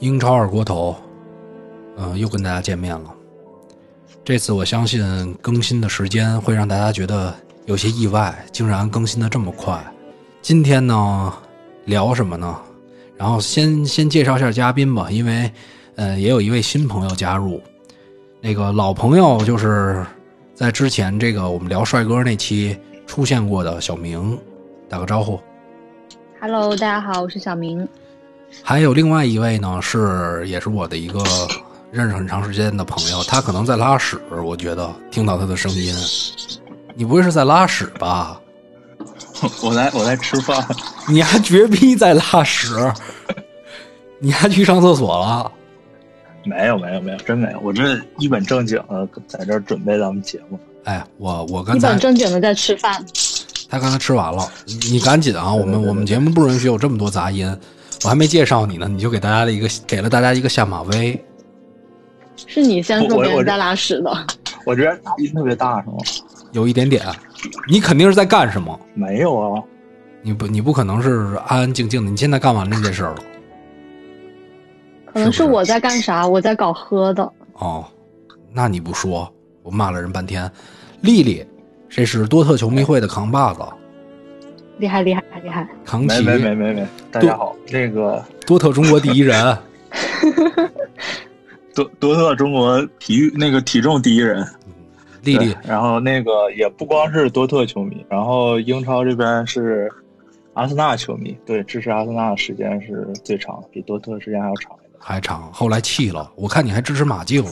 [0.00, 0.94] 英超二锅头，
[1.96, 3.12] 嗯、又跟大家见面了。
[4.24, 7.34] 这次我相信更新的时间会让大家觉得
[7.66, 9.82] 有些意外，竟然更新的这么快。
[10.40, 11.32] 今天呢，
[11.86, 12.56] 聊什么呢？
[13.16, 15.50] 然后先先介绍一下嘉宾吧，因为
[15.96, 17.60] 呃也有一位新朋友加入，
[18.40, 20.06] 那个老朋友就是
[20.54, 24.38] 在之前这个我们聊帅哥那期出现过的小明，
[24.88, 25.40] 打个招呼。
[26.40, 27.88] Hello，大家好，我是小明。
[28.62, 31.22] 还有另外一位呢，是也是我的一个
[31.90, 35.94] 认识很长时间的朋友，他可能在拉屎，我觉得听到他的声音。
[36.94, 38.40] 你不会是在拉屎吧？
[39.62, 40.66] 我来我来吃饭，
[41.06, 42.74] 你还绝逼在拉屎？
[44.20, 45.50] 你还去上厕所了？
[46.44, 50.58] 没有没有没有，真没有，我这一本正经的在这儿准备咱们节目。
[50.84, 53.04] 哎，我我刚才一才本正经的在吃饭，
[53.68, 55.52] 他刚才吃完了，你你赶紧啊！
[55.52, 57.54] 我们我们节目不允许有这么多杂音，
[58.04, 61.24] 我还没介绍你呢，你就给大家的一个给了大家一个下马威。
[62.36, 64.26] 是你先说别人在拉屎的。
[64.64, 65.96] 我这杂音特别大是吗？
[66.52, 67.04] 有一点点，
[67.68, 68.78] 你肯定是在干什么？
[68.94, 69.62] 没有啊，
[70.22, 73.18] 你不你不可能是安安静静的，你现在干完那件事儿了。
[75.12, 76.26] 可能是我在干啥？
[76.26, 77.32] 我在搞喝的。
[77.54, 77.84] 哦，
[78.52, 79.30] 那你不说，
[79.62, 80.50] 我骂了人半天。
[81.00, 81.44] 丽丽，
[81.88, 83.60] 这是多特球迷会的扛把子，
[84.78, 85.62] 厉害厉害厉害！
[85.64, 89.56] 没扛起没没没没，大家好，那个多特中国第一人。
[91.74, 94.44] 多多特中国体育那个体重第一人，
[95.22, 99.88] 丽丽，然后那个也不光是多特球迷，然后英超这边是
[100.54, 104.92] 阿森纳球迷，对，支持阿森纳的时间是最长的，比多特时间还要长一点。
[104.98, 106.30] 还长，后来弃了。
[106.34, 107.44] 我看你还支持马竞，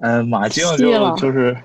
[0.00, 1.56] 嗯，马竞就就是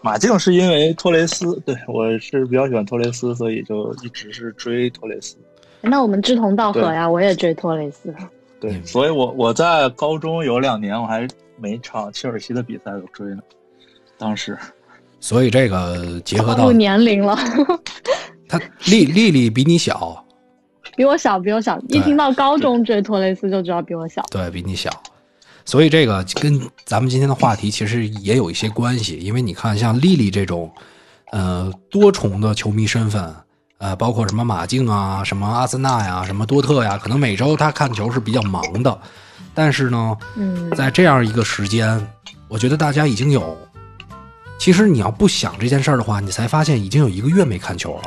[0.00, 5.36] 马竞是因为托雷斯，对我是比较喜欢托雷斯，所以就一直是追托雷斯。
[5.80, 8.14] 那我们志同道合呀，我也追托雷斯。
[8.60, 11.26] 对，嗯所以我我在高中有两年我还
[11.56, 13.38] 每场切尔西的比赛都追呢，
[14.16, 14.56] 当时
[15.20, 17.36] 所以这个结合到年龄了，
[18.48, 20.24] 他丽丽丽比你小，
[20.96, 21.78] 比我小，比我小。
[21.88, 24.24] 一听到高中追托雷斯就知道比我小。
[24.30, 24.90] 对比你小，
[25.68, 30.72] 所以这个跟咱们今天的话题其实也有一些关系，因为你看像丽丽这种，
[31.30, 33.34] 呃，多重的球迷身份，
[33.76, 38.98] 呃，包括什么马竞啊、什么阿森纳呀、什么多特呀，可能每周她看球是比较忙的，
[39.52, 42.00] 但是呢，嗯，在这样一个时间，
[42.48, 43.54] 我觉得大家已经有，
[44.58, 48.04] 其实你要不想这件事儿的话，你才发现已经有一个月没看球了，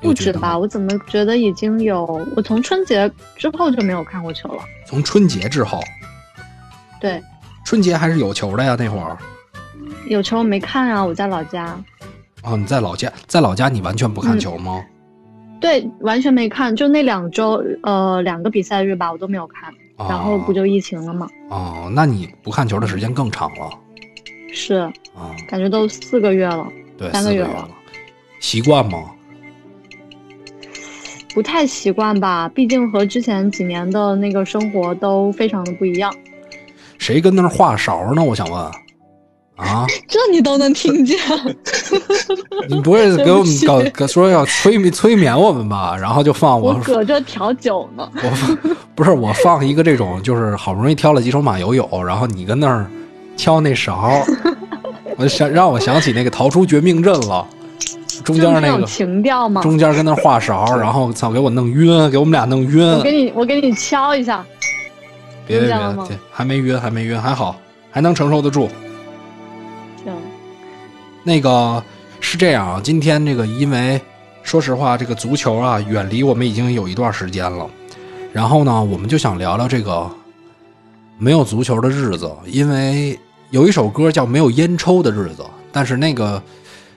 [0.00, 0.56] 不止吧？
[0.56, 2.24] 我怎么觉得已经有？
[2.36, 4.62] 我从春节之后就没有看过球了。
[4.86, 5.82] 从春节之后，
[7.00, 7.20] 对，
[7.64, 9.16] 春节还是有球的呀，那会儿。
[10.06, 11.04] 有球没看啊？
[11.04, 11.76] 我在老家。
[12.42, 14.84] 哦，你在老家，在老家你完全不看嗯球吗？
[15.60, 19.70] 对，完全没看，就那两周，呃，两个比赛日吧，我都没有看。
[19.96, 21.28] 哦然后不就疫情了吗？
[21.50, 23.70] 哦，那你不看球的时间更长了
[24.54, 24.76] 是，
[25.14, 27.68] 啊、感觉都四个月了，对，三个月了，
[28.40, 29.10] 习惯吗？
[31.34, 32.48] 不太习惯吧？
[32.48, 36.12] 毕竟和之前几年的那个生活都非常的不一样。
[37.00, 38.22] 谁跟那儿画勺呢？
[38.22, 38.60] 我想问，
[39.56, 41.18] 啊， 这你都能听见？
[42.68, 45.96] 你不会给我们搞搞说要催眠催眠我们吧？
[45.96, 48.06] 然后就放我我搁这调酒呢。
[48.22, 48.58] 我放
[48.94, 52.86] 不是我放一个这种，就是好不容易挑了几首马友友，然后你跟那儿
[53.34, 54.22] 敲那勺，
[55.16, 57.46] 我想让我想起那个逃出绝命镇了，
[58.22, 59.62] 中间那个情调嘛。
[59.62, 62.86] 中间跟那画勺，然后操给我弄晕，给我们俩弄晕。
[62.92, 64.44] 我给你，我给你敲一下。
[65.58, 65.78] 别别别，
[66.08, 67.56] 这还没晕，还没晕，还好，
[67.90, 68.68] 还能承受得住。
[70.04, 70.12] 行，
[71.22, 71.82] 那个
[72.20, 74.00] 是这样啊，今天这个因为
[74.42, 77.68] 说实话，这个足球啊远离我们已经有一段时间了，
[78.32, 80.10] 然后呢，我们就想聊聊这个
[81.18, 83.18] 没有足球的日子，因为
[83.50, 85.42] 有一首歌叫《没有烟抽的日子》，
[85.72, 86.42] 但是那个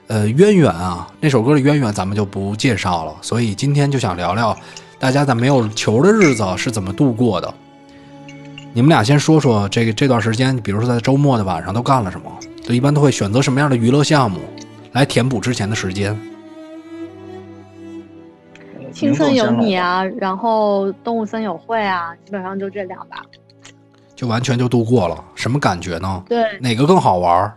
[0.06, 4.56] 呃渊源啊，那首歌的渊源咱们就不介绍了，所以今天就想聊聊
[4.98, 7.52] 大家在没有球的日子是怎么度过的。
[8.76, 12.26] 你们俩先说说这个这段时间，比如说在周末的晚上都干了什么？
[12.60, 14.40] 就一般都会选择什么样的娱乐项目
[14.90, 16.18] 来填补之前的时间？
[18.92, 23.22] 青春有你啊，然后动物森友会啊，基本上就这俩吧。
[24.16, 26.24] 就完全就度过了，什么感觉呢？
[26.28, 27.56] 对，哪个更好玩儿？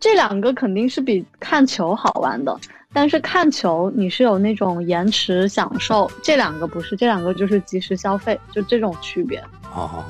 [0.00, 2.58] 这两个肯定是比看球好玩的，
[2.94, 9.42] 但是看球你是有那种延迟享受，这两个不是，这两个就是及时消费，就这种区别。
[9.74, 10.04] 哦，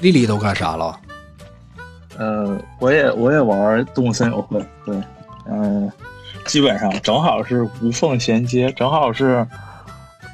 [0.00, 0.98] 丽丽都干啥了？
[2.18, 4.94] 呃，我也我也玩动物森友会，对，
[5.46, 5.90] 嗯、
[6.44, 9.46] 基本上正好是无缝衔接，正好是，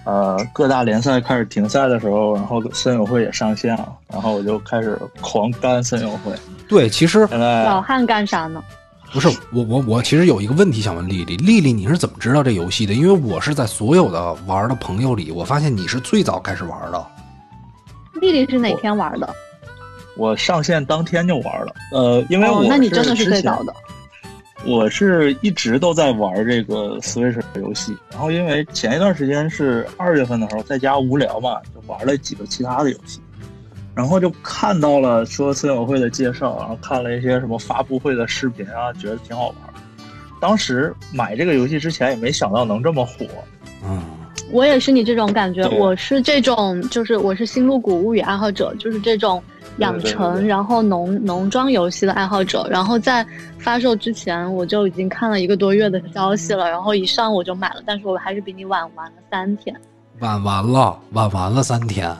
[0.04, 6.32] 呃各大联赛开始停赛的时候，然后森友会也上线了，然后我就开始狂干森友会。
[6.68, 8.62] 对，其实老汉干啥呢？
[9.12, 12.92] 不是我我我其实有一个问题想问丽丽，丽丽你是怎么知道这游戏的？
[12.92, 17.06] 因为我是在所有的玩的朋友里，我发现你是最早开始玩的。
[18.18, 19.34] 丽丽是哪天玩的？
[20.16, 23.74] 我上线当天就玩了，呃，因为我哦，那你真的是最早的。
[24.64, 33.20] 我是一直都在玩这个 Switch 游戏，然后因为前一段时间是二月份的时候在家无聊嘛，就玩了几个其他的游戏，
[33.94, 39.56] 然后就看到了说森友会的介绍，然后看了一些什么发布会的视频啊，觉得挺好玩。
[40.40, 43.24] 当时买这个游戏之前也没想到能这么火，
[43.84, 44.02] 嗯，
[44.50, 49.42] 我也是你这种感觉，我是这种，就是我是星露谷物语爱好者，就是这种
[49.78, 52.66] 养对对成对然后农农庄游戏的爱好者。
[52.70, 53.26] 然后在
[53.58, 59.74] 发售之前，我就已经看了一个多月的消息了，然后一上我就买了，但是我还是比你晚玩了三天，
[60.20, 62.10] 晚完了，晚玩了三天，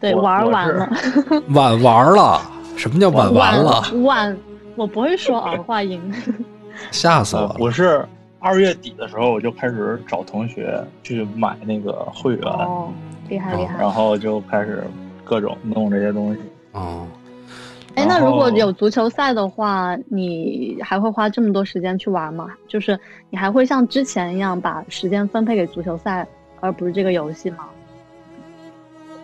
[0.00, 0.88] 对，玩完了，
[1.54, 2.40] 晚玩了。
[2.76, 3.80] 什么叫晚玩了？
[4.02, 4.36] 晚，
[4.74, 6.00] 我不会说儿化音，
[6.90, 7.48] 吓死我了！
[7.50, 8.04] 呃我是
[8.44, 12.92] 二月底的时候我就开始找同学去买那个会员，哦，
[13.26, 13.78] 厉害厉害。
[13.78, 14.84] 然后就开始
[15.24, 16.40] 各种弄这些东西。
[16.72, 17.06] 哦，
[17.94, 22.50] 哎，那如果有足球赛的话，你还会花这么多时间去玩吗？
[22.68, 23.00] 就是
[23.30, 26.26] 你还会像之前一样把时间分配给足球赛，
[26.60, 27.64] 而不是这个游戏吗？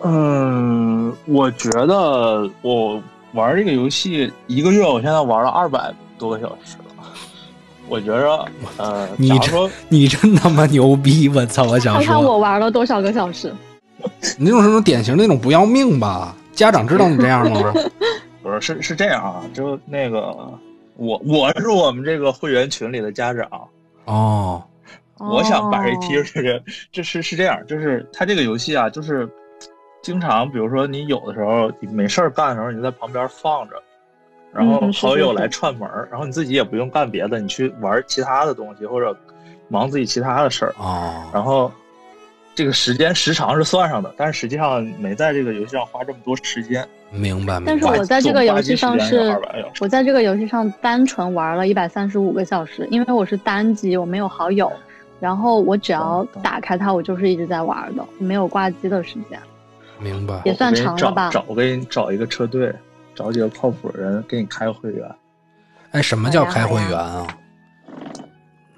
[0.03, 2.99] 嗯，我觉得我
[3.33, 6.80] 玩这个游戏一个月，我现在玩了二百多个小时了。
[7.91, 8.45] 我觉着，
[8.77, 11.27] 呃，你这假如说你真他妈牛逼！
[11.27, 11.65] 我操！
[11.65, 13.53] 我想看看，我玩了多少个小时。
[14.39, 16.33] 你那种什么典型那种不要命吧？
[16.53, 17.73] 家长知道你这样吗？
[18.41, 20.33] 不是 是是这样啊，就那个
[20.95, 23.45] 我我是我们这个会员群里的家长，
[24.05, 24.63] 哦，
[25.17, 29.29] 我想把这踢哦出去，这是是这样，就是他这个游戏啊，就是
[30.01, 33.75] 经常，比如说你有的时候你没事儿干的时候，你就在旁边放着，
[34.53, 39.15] 然后好友来串门儿，然后你自己也不用干别的，你去玩其他的东西或者
[39.67, 41.71] 忙自己其他的事儿，啊，然后
[42.53, 46.87] 这个时间时长是算上的，但是实际上没在这个游戏上花这么多时间。
[47.13, 47.85] 明白明但是。
[47.85, 49.37] 我在这个游戏上是
[49.79, 54.71] 我在这个游戏上单纯玩了一百三十五个小时，因为我是单机，我没有好友，
[55.19, 59.37] 然后我只要打开它，我就是一直在玩的，没有挂机的时间。
[59.99, 60.41] 明白。
[60.45, 61.29] 也算我给你找长了吧。
[61.31, 62.73] 找我给你找一个车队，
[63.15, 65.09] 找几个靠谱的人给你开个会员。
[65.91, 67.27] 哎，什么叫开会员啊？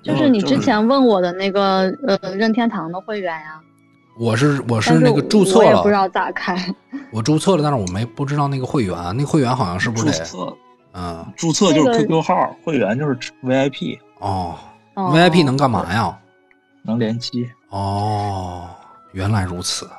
[0.03, 3.59] 就是 你之前问我的那个呃任天堂的会员呀，
[4.19, 6.57] 我是我是那个注册了我也不知，道咋开。
[7.11, 10.57] 我注册了，但是我没不知道那个会员，那个会员好像是不是得注册
[10.95, 14.55] 嗯注册就是 QQ 号，会员就是 VIP，哦
[14.95, 16.17] 哦，VIP 能干嘛呀？
[16.83, 17.49] 能联机。
[17.69, 18.67] 哦，
[19.13, 19.89] 原来如此。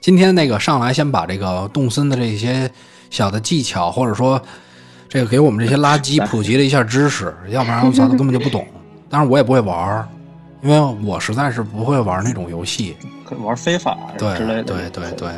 [0.00, 2.70] 今天那个上来先把这个动森的这些
[3.10, 4.40] 小的技巧，或者说
[5.08, 8.66] 这个给我们这些垃圾普及了一下知识，要不然我操根本就不懂。
[9.10, 10.08] 当然我也不会玩儿，
[10.62, 12.96] 因为我实在是不会玩那种游戏。
[13.44, 14.62] 玩非法对之类的。
[14.62, 15.28] 对对对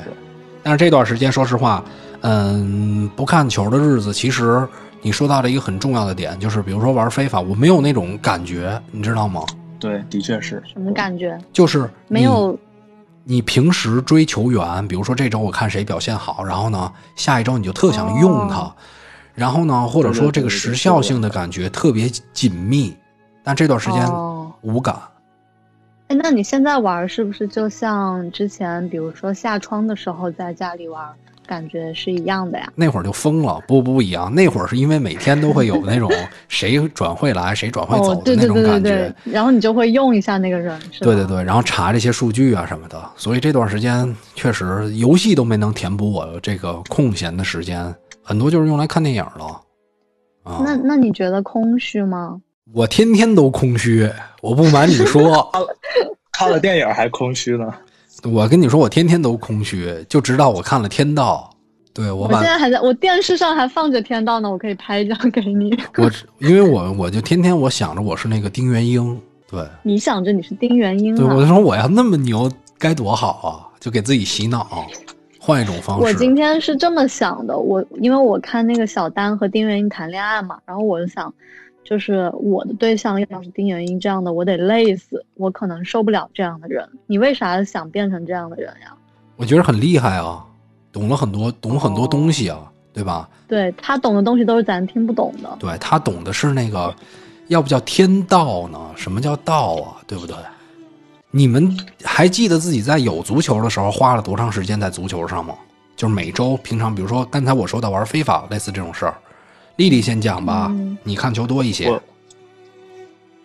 [0.63, 1.85] 但是这段时间，说实话，
[2.21, 4.67] 嗯，不看球的日子，其实
[5.01, 9.43] 你说到了一个很重要的点，就是比如说玩非法，我没有那种感觉，你知道吗？
[9.81, 10.63] 对，的确是。
[10.73, 11.37] 什么感觉？
[11.53, 12.57] 就是没有
[13.25, 13.43] 你。
[13.43, 18.75] 平时追球员，比如说这周我看谁表现好，然后呢，下一周你就特想用他，哦
[19.35, 22.97] 然后呢，或者说这个时效性的感觉特别紧密，
[23.43, 24.97] 但这段时间哦无感。
[26.09, 31.07] 哎，那你现在玩是不是就像之前，比如说下窗的时候在家里玩，
[31.53, 32.73] 感觉是一样的呀？
[32.75, 34.35] 那会儿就疯了，不不一样。
[34.35, 36.11] 那会儿是因为每天都会有那种
[36.49, 39.15] 谁转会来谁转会走哦，的对对对对那种感觉。
[39.25, 41.05] 对，然后你就会用一下那个人，是吧？
[41.05, 49.61] 对对对，然后查这些数据啊什么的，所以这段时间确实游戏都没能填补我这个空闲的时间，很多就是用来看电影了。
[50.45, 52.41] 啊，那那你觉得空虚吗？
[52.73, 55.53] 我天天都空虚，我不瞒你说，
[56.33, 57.71] 看了电影还空虚呢。
[58.25, 61.51] 我跟你说，我天天都空虚，就直到我看了《天道》，
[61.93, 65.77] 对我把我现在还在我电视上还放着《天道》呢，我可以拍一张给你。
[65.99, 71.49] 我因为我我就天天我想着我是那个丁元英，对你想着你是丁元英对，我就啊？
[71.49, 74.87] 说我要那么牛该多好啊，就给自己洗脑，
[75.41, 76.05] 换一种方式。
[76.05, 81.33] 我今天是这么想的，我因为我看那个小丹和丁元英谈恋爱嘛，然后我就想，
[81.85, 86.89] 就是我的对象要是丁元英这样的，我得累死，我可能受不了这样的人。
[87.07, 88.95] 你为啥想变成这样的人呀？
[89.37, 90.45] 我觉得很厉害啊，
[90.93, 93.29] 懂了很多，懂很多东西啊，对吧？
[93.49, 95.57] 对他懂的东西都是咱听不懂的。
[95.59, 96.95] 对他懂的是那个，
[97.49, 98.79] 要不叫天道呢？
[98.97, 99.97] 什么叫道啊？
[100.07, 100.37] 对不对？
[101.31, 101.75] 你们
[102.05, 105.55] 还记得自己在有足球的时候花了多长时间在足球上吗？
[105.97, 109.15] 就是每周平常，比如说刚才我说的玩非法类似这种事儿，
[109.77, 110.69] 丽丽先讲吧。
[110.71, 112.01] 嗯你看球多一些我，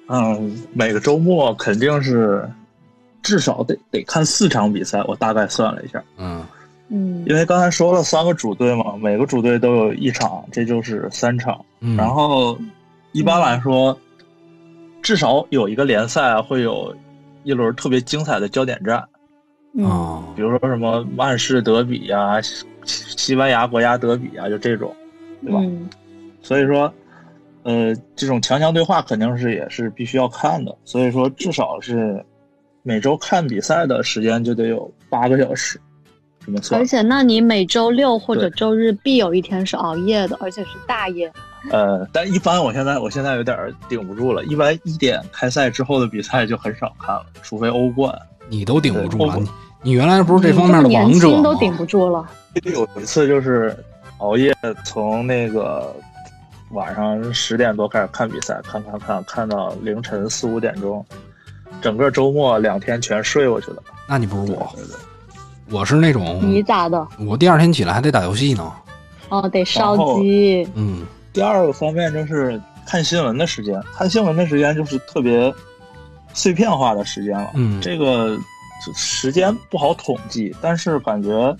[0.07, 2.49] 嗯，每个周末肯定是
[3.21, 6.43] 至少得得看四场比赛，我大概算了一下，嗯。
[6.89, 7.23] 嗯。
[7.27, 11.59] 因为刚才说了三个主队嘛，每个主队都有一场，这就是三场。
[11.81, 12.57] 嗯，然后
[13.11, 13.97] 一般来说，
[15.01, 16.95] 至少有一个联赛会有
[17.43, 19.03] 一轮特别精彩的焦点战，
[19.73, 19.85] 嗯。
[19.85, 24.95] 哦，比如说什么曼市德比呀、西西班牙国家德比呀，就这种，
[25.43, 25.59] 对吧？
[25.61, 25.89] 嗯
[26.41, 26.93] 所以说，
[27.67, 30.73] 呃，这种强强对话肯定是也是必须要看的。
[30.85, 32.25] 所以说，至少是
[32.81, 35.77] 每周看比赛的时间就得有八个小时，
[36.45, 36.85] 这么算而。
[36.85, 41.29] 且，那你每周六或者周日必有一天是熬夜的，而且是大夜。
[41.69, 43.57] 呃，但一般我现在我现在有点
[43.89, 48.17] 顶不住了，一般一点开赛之后的比赛就很少看了，除非欧冠。
[48.47, 49.37] 你都顶不住了！
[49.37, 49.49] 你
[49.83, 51.43] 你原来不是这方面的王者吗？
[51.43, 52.25] 都顶不住了。
[52.63, 53.75] 有一次就是
[54.19, 54.55] 熬夜，
[54.85, 55.93] 从那个
[56.71, 61.05] 晚上十点多开始看比赛，看看看看到凌晨四五点钟，
[61.81, 63.81] 整个周末两天全睡过去了。
[64.07, 64.97] 那你不如我，对对对
[65.69, 67.07] 我是那种你咋的？
[67.19, 68.71] 我第二天起来还得打游戏呢。
[69.29, 70.67] 哦，得烧鸡。
[70.75, 75.53] 嗯第二个方面就是看新闻的时间，看新闻的时间就是特别
[76.33, 77.51] 碎片化的时间了。
[77.53, 78.37] 嗯这个
[78.95, 81.55] 时间不好统计，但是感觉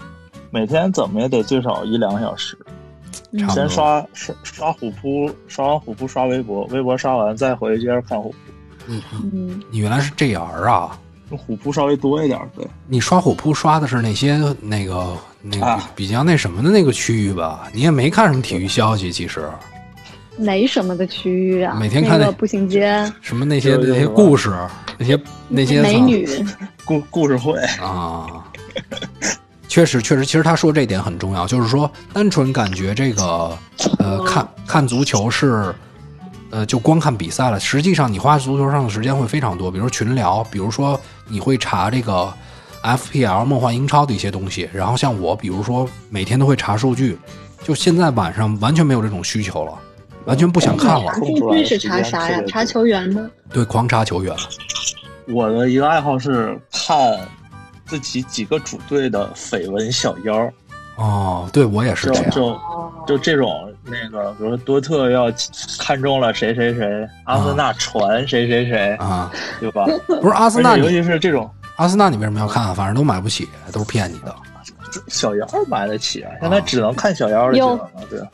[0.49, 2.57] 每天怎么也得最少一两个小时。
[3.31, 8.35] 嗯差不多先刷刷刷虎扑，刷完虎扑刷微博，微博刷完再回去接着看虎扑。
[8.87, 10.97] 嗯嗯，嗯，你原来是 GR 啊？
[11.29, 17.67] 虎扑稍微多一点，对，你刷虎扑刷的是那些那个那个啊比较那什么的那个区域吧？
[17.73, 19.49] 你也没看什么体育消息，其实
[20.39, 21.75] 没什么的区域啊。
[21.77, 24.55] 每天看那那个步行街什么那些那些故事，
[24.97, 26.25] 那些那些美女，
[26.85, 28.45] 故故事会，啊，
[29.77, 33.55] 确实确实，其实他说这点很重要，就是说单纯感觉这个
[33.99, 35.71] 呃看看足球是
[36.49, 42.33] 呃就光看比赛了，实际上你花足球上的时间会非常多，比如群聊，比如说你会查这个
[42.81, 47.15] FPL 梦幻英超的一些东西，然后像我，比如说每天都会查数据，
[47.63, 49.77] 就现在晚上完全没有这种需求了，
[50.25, 52.41] 完全不想看了，查数据是查啥呀？
[52.47, 53.29] 查球员吗？
[53.53, 54.35] 对，狂查球员。
[55.27, 56.97] 我的一个爱好是看
[57.87, 60.51] 自己几个主队的绯闻小妖，
[60.97, 62.29] 哦，对我也是这样。
[62.29, 62.59] 就
[63.07, 65.31] 就这种那个，比如说多特要
[65.79, 69.85] 看中了谁谁谁，阿森纳传谁谁谁，啊，对吧？
[70.07, 72.73] 不是阿森纳尤，其是这种阿森纳你为什么要看啊？
[72.73, 74.35] 反正都买不起，都是骗你的。
[75.07, 78.27] 小妖买得起啊，现在只能看小妖的新闻了，对吧。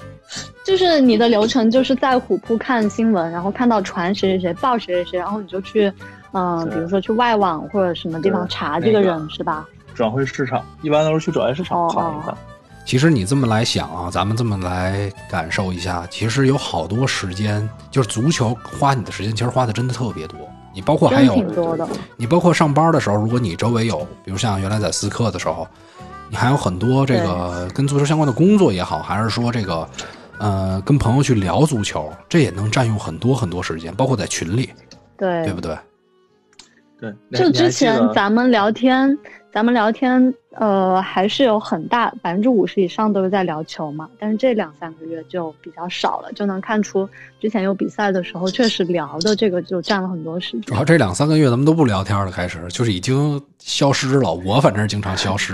[0.66, 5.92] 就是你的流程就是在虎扑看新闻，然后看到传谁谁谁报谁谁谁，然后你就去，
[6.34, 9.66] 嗯、对比如说去外网或者什么地方查这个那个人是吧？
[9.96, 12.36] 转会市场一般都是去转会市场哦看一看。
[12.86, 20.38] 其实你这么来想啊，咱们这么来感受一下，其实有好多时间，就是足球花你的时间，其实花的真的特别多。
[20.74, 21.88] 你包括还有挺多的。
[22.18, 25.66] 你包括上班的时候，如果你周围有，比如像原来在思科的时候，
[26.30, 29.88] 你还有很多这个跟足球相关的工作也好，还是说这个，
[30.40, 34.72] 呃，跟朋友去聊足球，这也能占用很多很多时间，包括在群里，
[35.16, 35.78] 对，对不对？
[37.04, 39.18] 对，就之前咱们聊天，
[39.52, 47.08] 咱们聊天，呃，还是有很大百分之五十以上都是在聊球嘛，但是这两三个月就比较少了，就能看出
[47.42, 50.62] 之前有比赛的时候，确实聊的这个就占了很多时间。
[50.62, 54.34] 主要这两三个月咱们都不聊天了，开始就是已经消失了。
[54.34, 55.54] 我反正经常消失。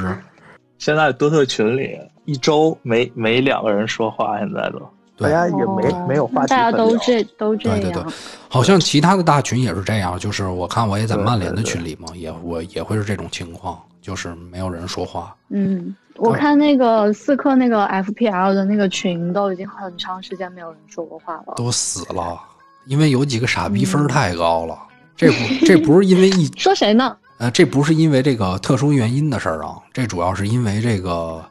[0.77, 4.79] 现在多特群里一周没没两个人说话，现在都
[5.19, 7.79] 大家也没、哦没有话题大家都这都这样。
[7.79, 8.13] 对对对
[8.47, 15.35] 好像其他的大群也是这样，就是我看我也在曼联的群里嘛，也我也会是这种情况，就是没有人说话。
[15.49, 21.53] 嗯，我看那个四克那个 FPL 的那个群都已经很长时间没有人说过话了。
[21.55, 22.39] 都死了，
[22.85, 24.77] 因为有几个傻逼分太高了。
[25.15, 27.15] 这不这不是因为一 说谁呢？
[27.39, 31.43] 呃，这不是因为这个特殊原因的事儿啊，这主要是因为这个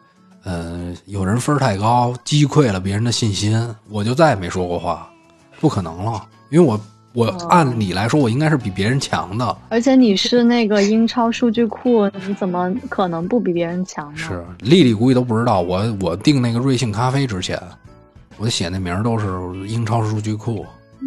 [0.49, 5.07] 呃，有人分儿太高，击溃了别人的信心，我就再也没说过话，
[5.61, 6.81] 不可能了，因为我
[7.13, 14.17] 我哦按理来说我应该是比别人强的，而且你是那个英超数据库，你怎么可能不比别人强呢？
[14.17, 17.61] 是丽丽估计都不知道，我我订那个瑞幸咖啡之前，
[18.39, 19.27] 我写那名儿都是
[19.67, 20.65] 英超数据库。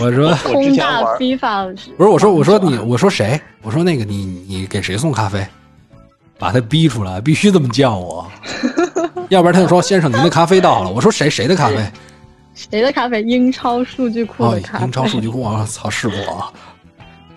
[0.00, 3.38] 我说我之空大前玩 FIFA 不是，我说我说你我说谁？
[3.60, 5.46] 我说那个你你给谁送咖啡？
[6.38, 8.30] 把他逼出来，必须这么叫我，
[9.30, 10.90] 要不然他就说先生您的咖啡到了。
[10.90, 11.76] 我说谁谁的咖啡？
[12.54, 13.22] 谁的咖啡？
[13.22, 14.84] 英超数据库哦的咖，啡。
[14.84, 16.52] 英超数据库，我操，是我。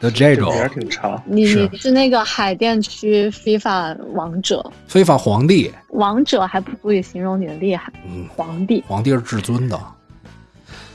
[0.01, 1.21] 就这种名儿挺长。
[1.25, 8.81] 你你是那个海淀区 FIFA 王者，非法皇帝，王者还不足以形容你的厉害，嗯，皇帝。
[8.87, 9.77] 皇帝是至尊的。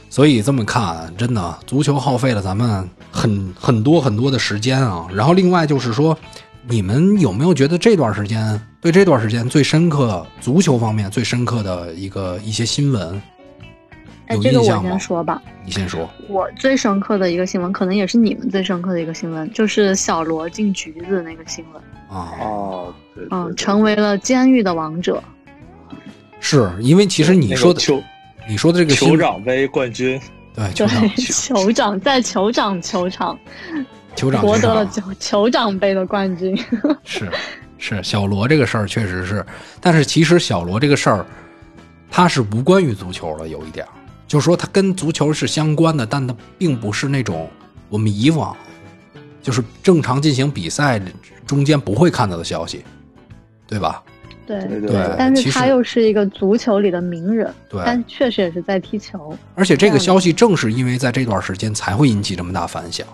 [0.09, 5.05] 所以这么看，真的足球耗费了咱们很很多很多的时间啊。
[5.13, 6.17] 然后另外就是说，
[6.67, 13.21] 你们有没有觉得这段时间对这段时间最深刻足球方面最深刻的一个一些新闻
[14.27, 14.99] 哎，这个我先？
[14.99, 15.39] 说吧。
[15.63, 16.09] 你先说。
[16.27, 21.83] 我最深刻的一个新闻，可能也是你们最深刻的一个新闻，就是小罗进局子那个新闻。
[22.09, 25.23] 啊，哦，对，嗯，成为了监狱的王者。
[26.39, 28.01] 是因为其实你说的球
[28.49, 30.19] 你说的这个新酋长杯冠军，
[30.55, 33.37] 对 对酋长，酋长在酋长球场
[34.15, 36.57] 酋长夺得了酋长酋酋长杯的冠军。
[37.03, 37.29] 是
[37.77, 39.45] 是小罗这个事儿确实是，
[39.81, 41.25] 但是其实小罗这个事儿，
[42.09, 43.91] 它是无关于足球的，有一点儿，
[44.27, 47.49] 就是说他跟足球是相关的，但他并不是那种
[47.89, 48.55] 我们以往
[49.41, 50.99] 就是正常进行比赛
[51.45, 52.83] 中间不会看到的消息，
[53.67, 54.01] 对吧？
[54.47, 59.35] 对，对对但是他又是一个足球里的名人，对，但确实也是在踢球。
[59.55, 63.07] 而且这个消息正是因为在这段时间才会引起这么大反响，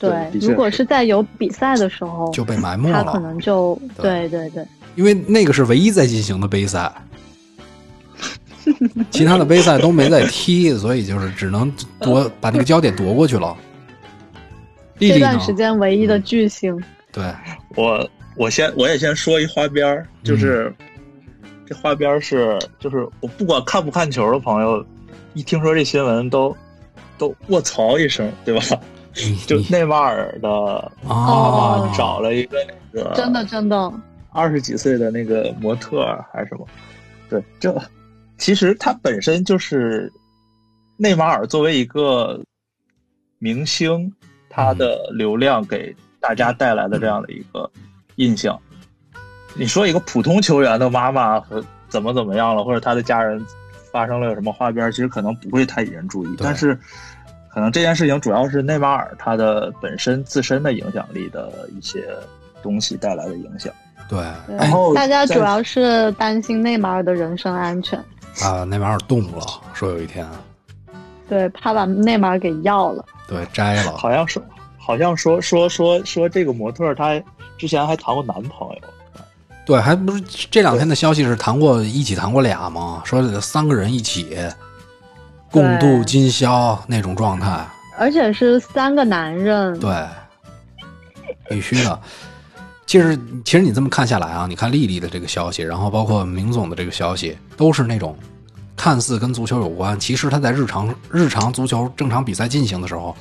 [0.00, 4.66] 对如果是是在有比赛的时候，就被埋没了他可，能就对对对对，
[4.96, 6.90] 因为那个是唯一在进行的杯赛。
[9.10, 13.56] 其他的杯赛都没在踢，所以就是只能夺把那个焦点夺过去了。
[14.98, 15.38] 这段？
[15.40, 16.78] 时间唯一的巨星。
[17.12, 17.24] 对，
[17.76, 20.86] 我我先我也先说一花边儿，就是、嗯
[21.70, 24.84] 这花边儿是就是我不管看不看球的朋友，
[25.34, 26.56] 一听说这新闻都
[27.16, 28.60] 都卧槽一声，对吧？
[29.16, 32.58] 你就内马尔的哦哦找了一个
[32.92, 33.92] 那个真的真的，
[34.30, 36.66] 二十几岁的那个模特还是什么？
[37.28, 37.80] 对，这
[38.38, 40.12] 其实他本身就是
[40.96, 42.40] 内马尔作为一个
[43.38, 44.12] 明星，
[44.48, 47.70] 他的流量给大家带来的这样的一个
[48.16, 48.58] 印象。
[49.54, 53.44] 你说一个普通球员的妈妈和怎么怎么样了，或者他的家人
[53.90, 56.36] 发生了有什么花边，其实可能不会太引人注意。
[56.38, 56.78] 但是，
[57.52, 62.08] 可能这件事情主要是内马尔他的本身自身的影响力的一些
[62.62, 63.72] 东西带来的影响。
[64.08, 64.20] 对，
[64.56, 67.98] 然后大家主要是担心内马尔的人身安全，
[68.42, 70.26] 啊，内马尔动了，说有一天
[71.28, 73.04] 对，怕把内马尔给要了。
[73.28, 74.42] 对摘了，好像说，
[74.76, 77.20] 好像说说说说这个模特儿她
[77.56, 78.80] 之前还谈过男朋友，
[79.64, 83.02] 对，还不是这两天的消息是谈过一起谈过俩吗？
[83.04, 84.36] 说三个人一起
[85.50, 87.66] 共度今宵那种状态，
[87.98, 90.06] 而且是三个男人，对，
[91.48, 92.00] 必须的。
[92.86, 98.16] 其实，其实你这么看下来啊，你看丽丽的这个消息，然后包括明总的这个消息，都是那种
[98.76, 103.14] 看似跟足球有关，其实他在日常日常足球正常比赛进行的时候，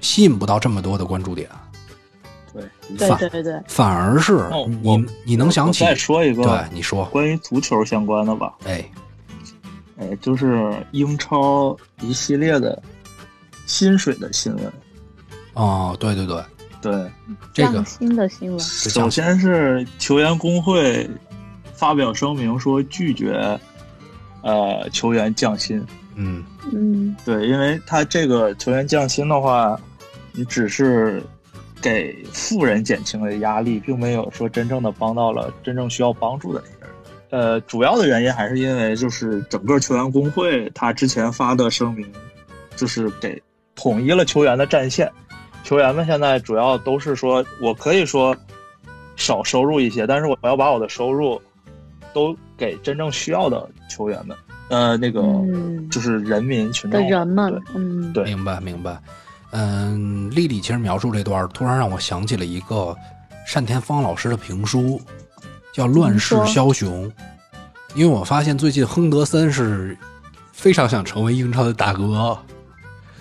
[0.00, 1.48] 吸引不到这么多的关注点，
[2.52, 2.64] 对，
[2.98, 4.50] 对反对对，反而是
[4.82, 8.84] 你你能想起再说一个对你说，关于足球相关的吧，哎，
[10.02, 12.82] 哎，就是英超一系列的
[13.66, 14.72] 薪水的新闻。
[15.54, 16.42] 哦，对对对，
[16.80, 17.10] 对，
[17.52, 21.08] 这个新的新闻，首先是球员工会
[21.74, 23.58] 发表声明说拒绝
[24.42, 25.84] 呃球员降薪。
[26.14, 29.78] 嗯嗯，对，因为他这个球员降薪的话，
[30.32, 31.22] 你只是
[31.80, 36.71] 给富人减轻了压力，并没有说真正的帮到了真正需要帮助的那个人。
[37.32, 42.06] 呃，主要的原因还是因为就是整个球员工会他之前发的声明，
[42.76, 43.42] 就是给
[43.74, 45.10] 统一了球员的战线。
[45.64, 48.36] 球员们现在主要都是说，我可以说
[49.16, 51.40] 少收入一些，但是我要把我的收入
[52.12, 54.36] 都给真正需要的球员们，
[54.68, 59.00] 呃，那个嗯就是人民群的众人们对，嗯，对明白明白。
[59.52, 62.94] 嗯，丽丽其实描述这段，突然让我想起了一个
[63.54, 65.00] 单田芳老师的评书，
[65.72, 67.08] 叫《乱世枭雄》。
[67.94, 69.96] 因为我发现最近亨德森是
[70.52, 72.38] 非常想成为英超的大哥，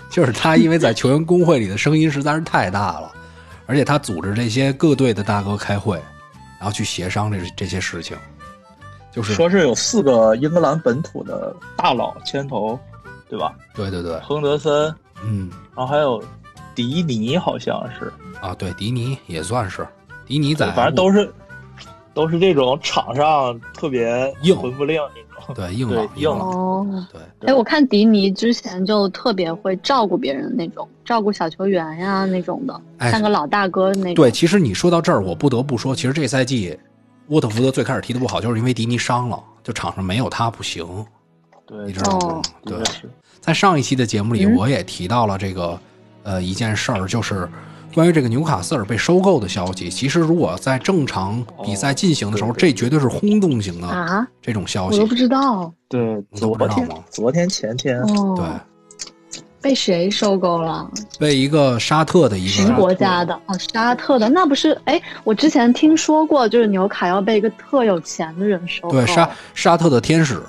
[0.09, 3.11] 就是他因为在球员工会里的声音实在是太大了，
[3.65, 6.01] 而且他组织这些各队的大哥开会，
[6.57, 8.15] 然后去协商这这些事情，
[9.11, 12.79] 就是说是有四个英格兰本土的大佬牵头，
[13.29, 13.53] 对吧？
[13.75, 16.23] 对对对，亨德森，嗯然后还有
[16.73, 19.85] 迪尼，好像是，啊，对迪尼也算是
[20.25, 21.29] 迪尼在，反正都是
[22.13, 25.55] 都是这种场上特别硬魂不吝那种。
[25.55, 27.49] 对硬朗硬朗朗，哦，对。
[27.49, 34.13] 哎，我看迪尼之前就特别会照顾别人那种，照顾小球员呀那种的，哎像个老大哥那种。
[34.13, 36.77] 对，其实你说到这儿，我不得不说，其实这赛季
[37.27, 40.85] 沃特福德最开始踢的不好，就是因为迪尼伤了，就场上没有他不行，
[41.65, 42.41] 对，你知道吗哦？
[42.63, 42.77] 对。
[43.39, 45.79] 在上一期的节目里，嗯我也提到了这个
[46.21, 47.49] 呃一件事儿，就是
[47.93, 49.89] 关于这个纽卡斯尔被收购的消息。
[49.89, 55.07] 其实如果在正常比赛进行的时候，哦对这绝对是轰动型的啊，这种消息我都。
[55.07, 58.35] 不知道对，你都昨天不知道吗昨天前天，哦。
[58.37, 60.89] 对，被谁收购了？
[61.19, 63.33] 被一个沙特的一什么个国家的？
[63.45, 64.29] 哦，沙特的。
[64.29, 64.79] 那不是？
[64.85, 68.91] 哎，我之前听说过，就是纽卡要被一个特有钱的人收购。
[68.91, 70.41] 对沙沙特的天使，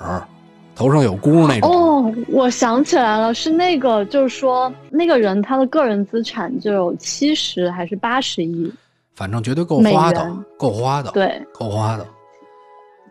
[0.75, 1.69] 头上有箍那种。
[1.69, 8.71] 哦，我想起来了，是那个，就是说那个人他的个人资产就有七十还是八十亿，
[9.15, 12.05] 反正绝对够花的，够花的，对，够花的。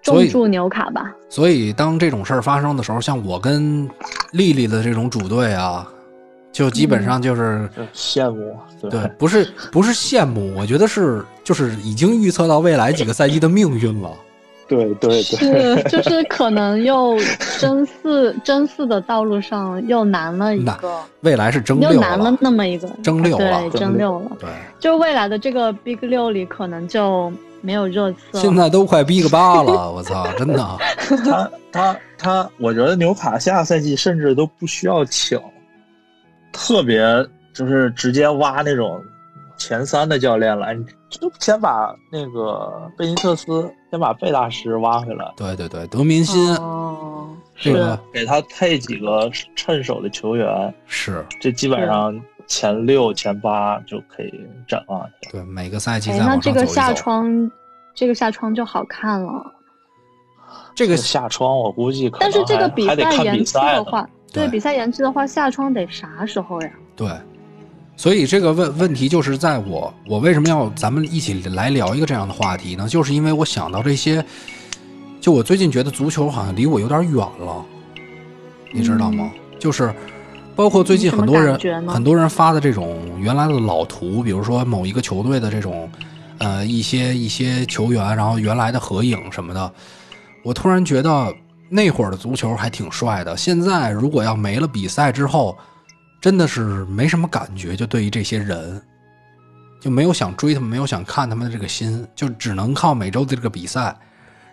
[0.05, 1.15] 所以重注纽卡吧。
[1.29, 3.89] 所以当这种事儿发生的时候，像我跟
[4.33, 5.89] 丽丽的这种主队啊，
[6.51, 14.11] 就基本上就是、就羡慕，对对，不是不是羡慕，我觉得是就是已经预测到未来几个赛季的命运了。
[14.73, 17.19] 对对对，是，就是可能又
[17.59, 24.33] 争四争四的道路上又难了一个，未来是争六又难了那么一个，争六了对，争六了。
[24.41, 24.49] 对，
[24.81, 27.31] 就未来的这个 Big 六里可能就
[27.61, 28.41] 没有热刺了。
[28.41, 30.79] 现在都快 Big 八了，我操，真的。
[31.25, 35.39] 他他他，我觉得纽卡下赛季甚至都不需要请
[36.53, 37.03] 特别，
[37.53, 38.99] 就是直接挖那种
[39.63, 54.33] 前三的教练来，你就先把那个贝尼特斯，先把贝大师挖回来，对对对，得民心，哦，这个给他配几个趁手的球员，是这基本上前六前八就可以
[54.67, 55.31] 展望一下。
[55.31, 56.61] 对每个赛季哎，再上走一走。
[56.61, 57.51] 这个下窗，
[57.95, 59.33] 这个下窗就好看了。
[60.75, 63.75] 这个下窗我估计可能但是这个比还得看赛延期比赛呢。
[63.77, 66.71] 的话，对对比赛延期的话，下窗得啥时候呀？
[66.97, 67.09] 对，
[67.97, 72.89] 所以这个问问题就是在我，我为什么要咱们一起来聊一个这样的话题呢？
[72.89, 74.25] 就是因为我想到这些，
[75.21, 77.65] 就我最近觉得足球好像离我有点远了，
[78.73, 79.31] 你知道吗？
[79.61, 79.95] 就是
[80.57, 85.89] 包括最近很多人很多人发的这种原来的老图，比如说某一个球队的这种
[86.39, 89.73] 呃一些一些球员，然后原来的合影什么的，
[90.43, 91.33] 我突然觉得
[91.69, 93.37] 那会儿的足球还挺帅的。
[93.37, 95.57] 现在如果要没了比赛之后，
[96.23, 98.81] 真的是没什么感觉，就对于这些人，
[99.81, 103.95] 就没有想追他们，没有想看他们的这个心，就只能靠每周的这个比赛，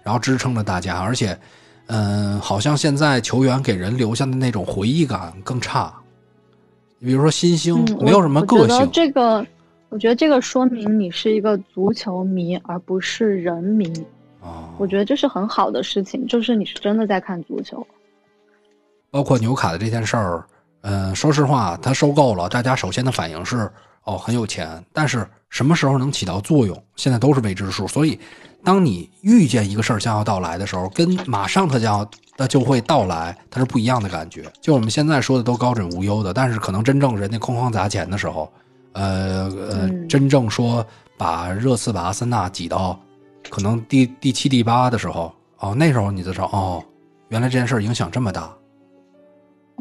[0.01, 0.97] 然后支撑着大家。
[0.99, 1.39] 而且，
[1.85, 5.93] 嗯、好像现在球员给人留下的那种回忆感更差。
[6.99, 9.45] 比如说新星，嗯，没有什么我我觉得个性这个，
[9.89, 13.93] 我觉得这个说明你是一个足球迷，而不是人迷。
[14.41, 14.73] 啊。
[14.79, 17.85] 我觉得这是很好的事情，就是你是真的在看足球。
[19.11, 20.43] 包括纽卡的这件事儿，
[20.81, 23.69] 嗯、说实话，他收购了，大家首先的反应是
[24.03, 27.87] 哦很有钱，但是什么时候能起到作用，现在都是未知数。
[27.87, 28.19] 所以，
[28.63, 34.49] 当你遇见一个事儿将要到来的时候，跟马上它将要它就会到来，它是不一样的感觉。
[34.61, 38.51] 就我们现在说的都高枕无忧的，但是可能真正人家哐哐砸钱的时候，
[38.93, 40.85] 呃呃，嗯真正说
[41.17, 42.97] 把热刺把阿森纳挤到
[43.49, 46.83] 可能第第七第八的时候，哦，那时候你就知道哦，
[47.27, 48.49] 原来这件事儿影响这么大。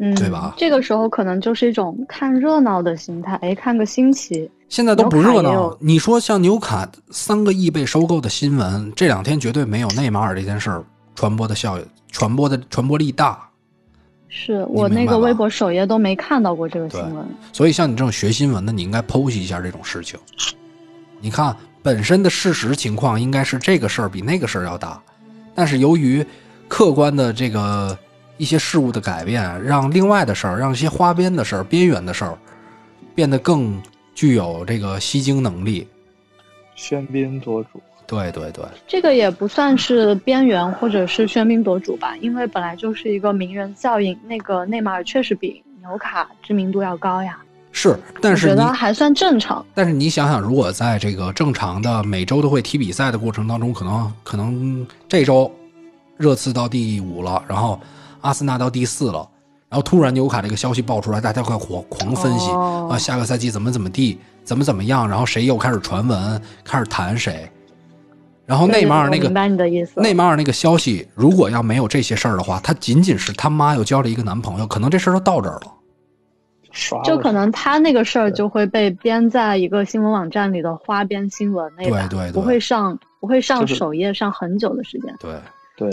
[0.00, 4.50] 嗯，对吧这个时候可能就是一种看热闹的心态，哎，看个新奇。
[4.68, 5.76] 现在都不热闹。
[5.80, 10.84] 你说像纽卡三个亿被收购的新闻，这两天绝对没有内马尔这件事儿
[11.14, 13.48] 传播的效应、传播的传播力大。
[14.28, 17.26] 是我那个微博首页都没看到过这个新闻。
[17.50, 20.20] 所以像你这种学新闻的，你应该剖析一下这种事情。
[21.18, 25.00] 你看本身的事实情况应该是这个事儿比那个事儿要大，
[25.54, 26.24] 但是由于
[26.68, 27.98] 客观的这个
[28.38, 32.38] 一些事物的改变，让另外的事儿，让一些花边的事儿、边缘的事儿
[33.14, 33.78] 变得更
[34.14, 35.86] 具有这个吸睛能力。
[36.76, 38.64] 喧宾夺主，对对对。
[38.86, 44.16] 这个也不算是边缘或者是喧宾夺主吧，因为本来就是一个名人效应。
[44.26, 47.38] 那个内马尔确实比纽卡知名度要高呀，
[47.72, 49.66] 是，但是觉得还算正常。
[49.74, 55.52] 但是你想想，如果在这个正常的每周都会踢比赛的过程当中，可能可能这周
[56.16, 57.80] 热刺到第五了，然后
[58.28, 59.26] 阿森纳到第四了，
[59.70, 67.50] 然后突然纽卡这个消息爆出来，大家快狂狂分析、哦啊，下个赛季怎么怎么地，怎么怎么样，然后谁又开始传闻，开始谈谁，
[68.44, 69.98] 然后内马尔那个你的意思。
[69.98, 75.72] 内马尔那个消息，如果要没有这些事儿的话，他仅仅是他妈又交了一个男朋友，可能这事儿就到这儿了。
[76.70, 85.16] 刷就可能他那个事儿就会被编在一个新闻网站里的花边新闻那版，对对对不会上不会上首页上很久的时间。
[85.18, 85.34] 对，
[85.78, 85.90] 对，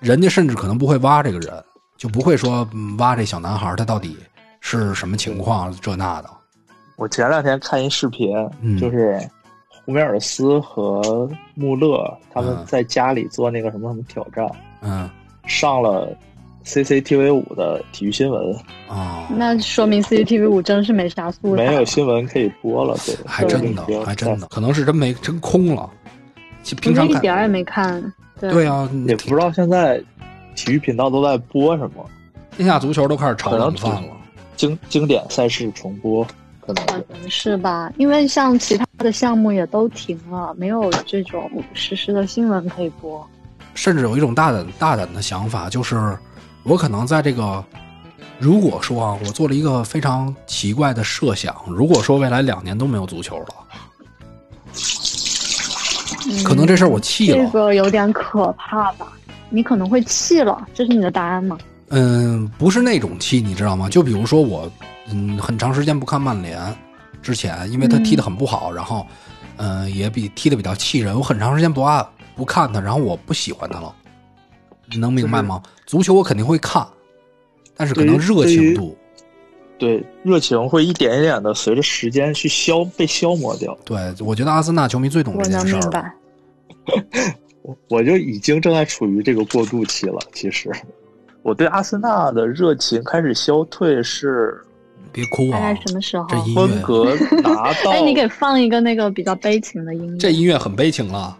[0.00, 1.52] 人家甚至可能不会挖这个人，
[1.96, 4.16] 就不会说嗯挖这小男孩他到底
[4.60, 6.30] 是什么情况，这那的。
[6.96, 9.20] 我前两天看一视频，嗯就是
[9.84, 14.46] 胡梅尔斯和穆勒他们嗯在家里做那个什么什么挑战，
[14.80, 15.08] 嗯
[15.46, 16.08] 上了
[16.64, 18.54] CCTV 五的体育新闻，
[18.88, 25.88] 啊，那说明 CCTV 五真是没啥素材，没有新闻可以播了，对，还真的，还真的，可能是真没真空了。
[26.62, 30.02] 其平常看一点也没看，对啊，也不知道现在
[30.54, 32.04] 体育频道都在播什么。
[32.56, 34.08] 天下足球都开始炒冷饭了，
[34.56, 36.26] 经经典赛事重播，
[36.60, 37.92] 可能可能是吧？
[37.96, 43.24] 因为像其他的项目也都停了，没有这种实时的新闻可以播。
[43.74, 46.18] 甚至有一种大胆大胆的想法，就是
[46.64, 47.64] 我可能在这个，
[48.40, 53.46] 如果说啊，我做了一个非常奇怪的设想，如果说未来两年都没有足球了，
[56.44, 57.36] 可能这事儿我气了。
[57.36, 59.12] 这个有点可怕吧？
[59.50, 61.58] 你可能会气了，这是你的答案吗？
[61.88, 63.88] 嗯，不是那种气，你知道吗？
[63.88, 64.70] 就比如说我，
[65.10, 66.60] 嗯，很长时间不看曼联，
[67.22, 69.06] 之前因为他踢得很不好，然后，
[69.56, 72.04] 嗯，也比踢得比较气人，我很长时间不爱。
[72.36, 73.92] 不看他，然后我不喜欢他了，
[74.88, 75.60] 你能明白吗？
[75.86, 76.86] 足球我肯定会看，
[77.76, 78.96] 但是可能热情度，
[79.78, 83.76] 对热情会一点一点的随着时间去消被消磨掉。
[83.84, 86.12] 对，我觉得阿森纳球迷最懂这件事儿。
[87.62, 90.18] 我我就已经正在处于这个过渡期了。
[90.32, 90.70] 其实，
[91.42, 94.58] 我对阿森纳的热情开始消退是，
[95.12, 95.52] 别哭啊！
[95.52, 96.26] 大概什么时候？
[96.56, 100.18] 温格拿 到，哎，你给放一个那个比较悲情的音乐。
[100.18, 101.36] 这音乐很悲情了。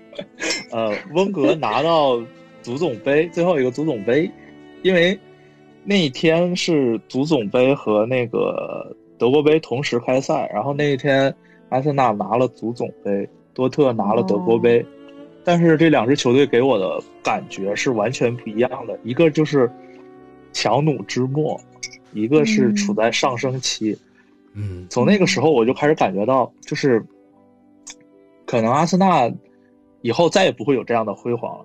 [0.70, 2.20] 呃，温格拿到
[2.62, 4.30] 足总杯最后一个足总杯，
[4.82, 5.18] 因为
[5.84, 11.34] 那一天是足总杯和那个德国杯同时开赛，然后那一天
[11.68, 14.84] 阿森纳拿了足总杯，多特拿了德国杯，
[15.44, 19.70] 但是这两支球队给我的感觉是完全不一样的，一个就是
[20.52, 21.60] 强弩之末，
[22.12, 23.96] 一个是处在上升期。
[24.54, 27.04] 嗯，从那个时候我就开始感觉到，就是
[28.46, 29.30] 可能阿森纳。
[30.02, 31.64] 以后再也不会有这样的辉煌了。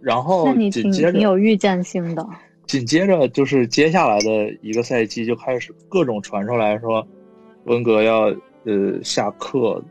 [0.00, 2.24] 然后紧接着挺有预见性的。
[2.66, 7.06] 紧接着就是接下来的一个赛季就开始各种传出来说，
[7.64, 9.82] 温格要呃下课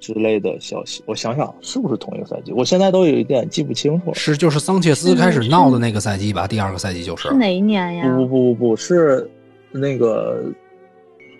[0.00, 1.02] 之类的消息。
[1.06, 2.52] 我想想是不是同一个赛季？
[2.52, 4.14] 我现在都有一点记不清楚了。
[4.14, 6.48] 是就是桑切斯开始闹的那个赛季吧？
[6.48, 8.16] 第二个赛季就是是哪一年呀？
[8.16, 9.30] 不不不不不是
[9.70, 10.44] 那个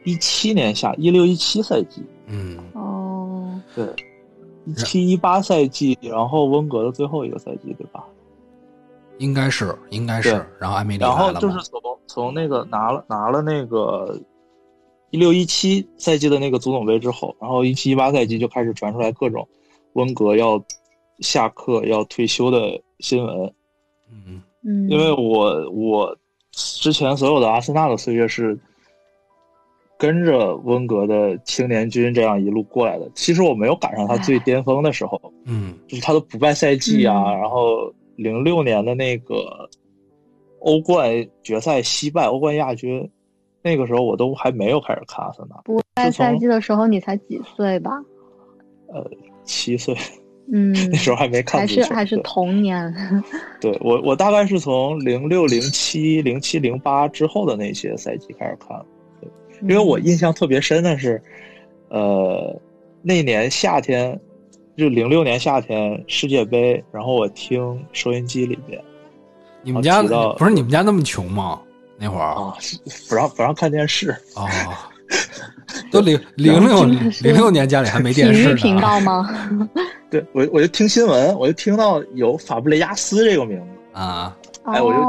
[0.04, 2.02] 一七年下一六一七赛季。
[2.26, 3.85] 嗯哦对。
[4.66, 8.02] 一七一八赛季，然后温格的最后一个赛季，对吧？
[9.18, 10.31] 应该是，应该是。
[10.59, 14.20] 然后埃梅里然后就是从从那个拿了拿了那个
[15.11, 19.48] 一六一七赛季的那个足总杯之后，然后一七一八赛季就开始传出来各种
[19.94, 20.62] 温格要
[21.20, 23.53] 下课、要退休的新闻。
[24.11, 24.88] 嗯嗯。
[24.90, 26.16] 因为我我
[26.50, 28.59] 之前所有的阿森纳的岁月是。
[29.96, 39.68] 跟着温格的青年军这样一路过来的，其实我没有赶上他最巅峰的时候，嗯，就是他的不败赛季啊，然后零六年的那个
[40.61, 43.11] 欧冠决赛惜败欧冠亚军，
[43.62, 45.57] 那个时候我都还没有开始看阿森纳。
[45.64, 47.90] 不败赛季的时候你才几岁吧？
[48.88, 49.05] 呃，
[49.44, 49.94] 七岁。
[50.53, 51.62] 嗯，那时候还没看。
[51.62, 52.94] 还是还是童年。
[53.62, 58.79] 对我，我大概是从零六、零七、零七、零八之后的那些赛季开始看。
[59.62, 61.22] 因为我印象特别深的是，
[61.88, 62.61] 呃，
[63.00, 64.20] 那年夏天，
[64.76, 68.82] 就零六年夏天世界杯，然后我听收音机里边，
[69.62, 71.60] 你们家不是你们家那么穷吗？
[71.96, 72.54] 那会儿啊，
[73.08, 74.90] 不让不让看电视啊，
[75.92, 79.28] 都零零六零六年家里还没电视频道吗？
[80.10, 84.37] 对我我就听新闻，我就听到有法布雷加斯这个名字啊。
[84.64, 85.00] 哎，我就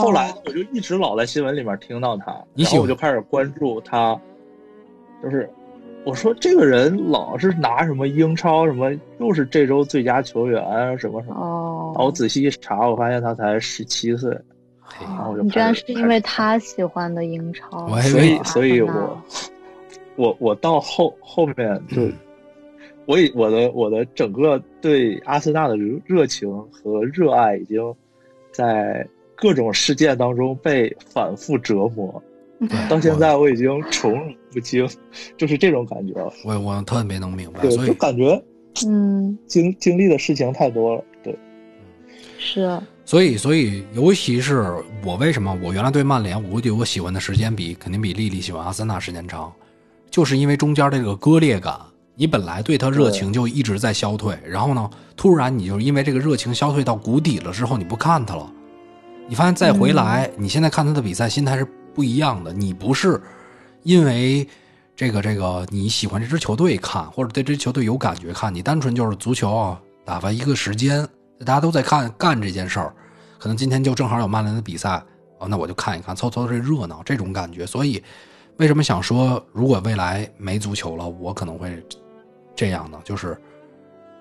[0.00, 4.16] 后来我就一直老在新闻里面听到他，然后我就开始关注他，
[5.22, 5.50] 就是
[6.08, 8.90] 我说这个人老是拿什么英超什么，
[9.20, 10.62] 又是这周最佳球员
[10.98, 11.34] 什么什么。
[11.34, 11.92] 哦。
[11.94, 14.30] 然后我仔细一查，我发现他才十七岁。
[15.00, 15.42] 然后我就。
[15.42, 17.86] 你居然是因为他喜欢的英超？
[18.00, 19.22] 所以，所以我，
[20.16, 22.02] 我我到后后面就，
[23.04, 27.94] 我以我的我的整个对阿森纳的热情和热爱已经。
[28.50, 32.20] 在各种事件当中被反复折磨，
[32.88, 34.88] 到现在我已经宠辱不惊，
[35.36, 36.14] 就是这种感觉。
[36.44, 38.42] 我我特别能明白，对，就感觉，
[38.86, 41.38] 嗯，经经历的事情太多了，对，
[42.38, 42.62] 是。
[42.62, 44.70] 啊所以，所以，尤其是
[45.02, 49.50] 我为什么我原来对曼联，我觉得我喜欢的时间比肯定比丽丽喜欢阿森纳时间长，
[50.10, 51.74] 就是因为中间这个割裂感。
[52.16, 58.52] 你本来对他热情就一直在消退，然后呢，突然你就因为这个热情消退到谷底了之后，你不看他了，
[59.26, 61.66] 你发现再回来，你现在看他的比赛心态是
[61.98, 62.52] 不一样的。
[62.52, 63.20] 你不是
[63.82, 64.46] 因为
[64.94, 71.04] 这个这个你喜欢这支球队看，或者对这支球队有感觉看，你单纯就是足球啊，打发一个时间，
[71.44, 72.94] 大家都在看干这件事儿，
[73.36, 75.02] 可能今天就正好有曼联的比赛，
[75.38, 77.66] 哦，那我就看一看，凑凑这热闹，这种感觉。
[77.66, 78.00] 所以，
[78.58, 81.84] 为什么想说，如果未来没足球了，我可能会
[82.54, 83.00] 这样呢？
[83.02, 83.36] 就是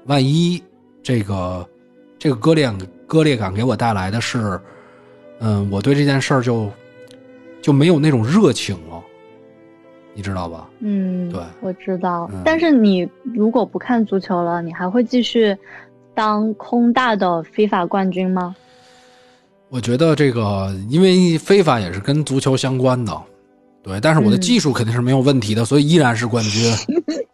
[0.07, 0.63] 万一
[1.03, 1.69] 这个
[2.17, 2.73] 这个割裂
[3.05, 4.59] 割裂感给我带来的是，
[5.41, 6.71] 嗯，我对这件事儿就
[7.61, 9.03] 就没有那种热情了，
[10.13, 10.69] 你知道吧？
[10.79, 12.29] 嗯，对我知道。
[12.33, 15.55] 嗯但是你如果不看足球了，你还会继续
[16.13, 18.55] 当空大的非法冠军吗？
[19.69, 23.21] 我觉得这个，因为非法也是跟足球相关的，
[23.83, 26.73] 对，但是我的嗯技术肯定是没有问题的，所以依然是冠军，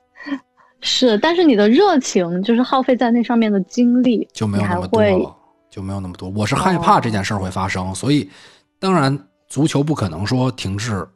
[0.82, 5.36] 是，但是你的热情就是耗费在那上面的精力，就没有还那么多会了，
[5.70, 6.28] 就没有那么多。
[6.30, 8.28] 我是害怕哦这件事儿会发生，所以
[8.80, 9.16] 当然
[9.54, 11.08] 足球不可能说停滞，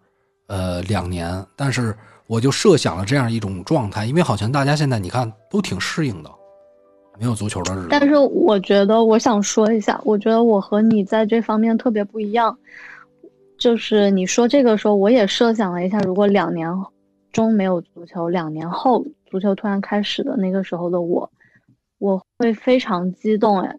[0.46, 1.98] 呃，两年，但是
[2.28, 6.30] 我就设想了这样一种状态，因为好像大家现在你看都挺适应的，
[7.18, 12.56] 没有足球的日子，但是我觉得，我想说一下，我觉得我和你在这方面特别不一样。
[13.58, 16.72] 就是你说这个时候，我也设想了一下，如果两年
[17.32, 21.28] 中没有足球，两年后足球突然开始的那个时候的我，
[21.98, 23.76] 我会非常激动，哎，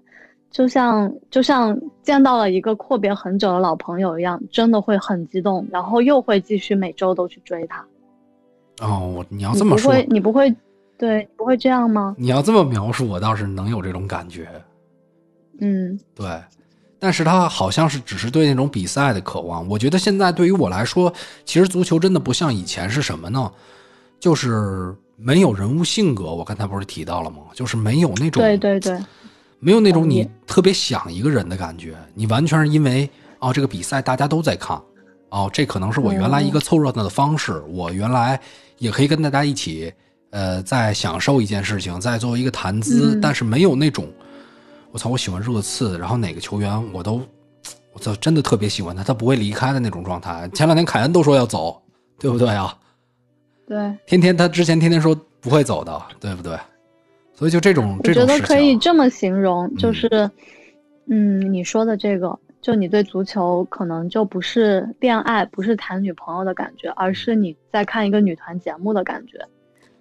[0.50, 7.84] 就像就像见到了一个阔别很久的老朋友一样，真的会很激动，然后又会继续每周都去追他。
[8.80, 10.54] 哦，你要这么说，不会，你不会，
[10.96, 12.14] 对，你不会这样吗？
[12.16, 14.48] 你要这么描述，我倒是能有这种感觉。
[15.60, 16.26] 嗯对，
[16.98, 19.68] 但是他好像是只是对那种比赛的渴望。
[19.68, 21.12] 我觉得现在对于我来说，
[21.44, 23.50] 其实足球真的不像以前是什么呢？
[24.20, 26.32] 就是没有人物性格。
[26.32, 27.38] 我刚才不是提到了吗？
[27.52, 28.98] 就是没有那种对对对，
[29.58, 31.96] 没有那种你特别想一个人的感觉。
[32.14, 34.80] 你完全是因为哦，这个比赛大家都在看，
[35.30, 37.62] 哦，这可能是我原来一个凑热闹的方式。
[37.68, 38.40] 我原来
[38.78, 39.92] 也可以跟大家一起，
[40.30, 44.08] 呃，在享受一件事情，在作为一个谈资，嗯但是没有那种，
[44.92, 47.20] 我操，我喜欢热刺，然后哪个球员我都，
[47.92, 50.48] 我操，真的特别喜欢他，他不会离开的那种状态。
[50.54, 51.80] 前两天凯恩都说要走，
[52.18, 52.76] 对不对啊？
[53.66, 53.76] 对。
[54.06, 56.58] 天天他之前天天说不会走的，对不对？
[57.38, 60.30] 所以就这种我觉得可以这么形容，就嗯是，
[61.06, 69.38] 嗯，你说的这个，就你对足球可能就不是恋爱，不是谈女朋友的感觉，而是你在看一个女团节目的感觉。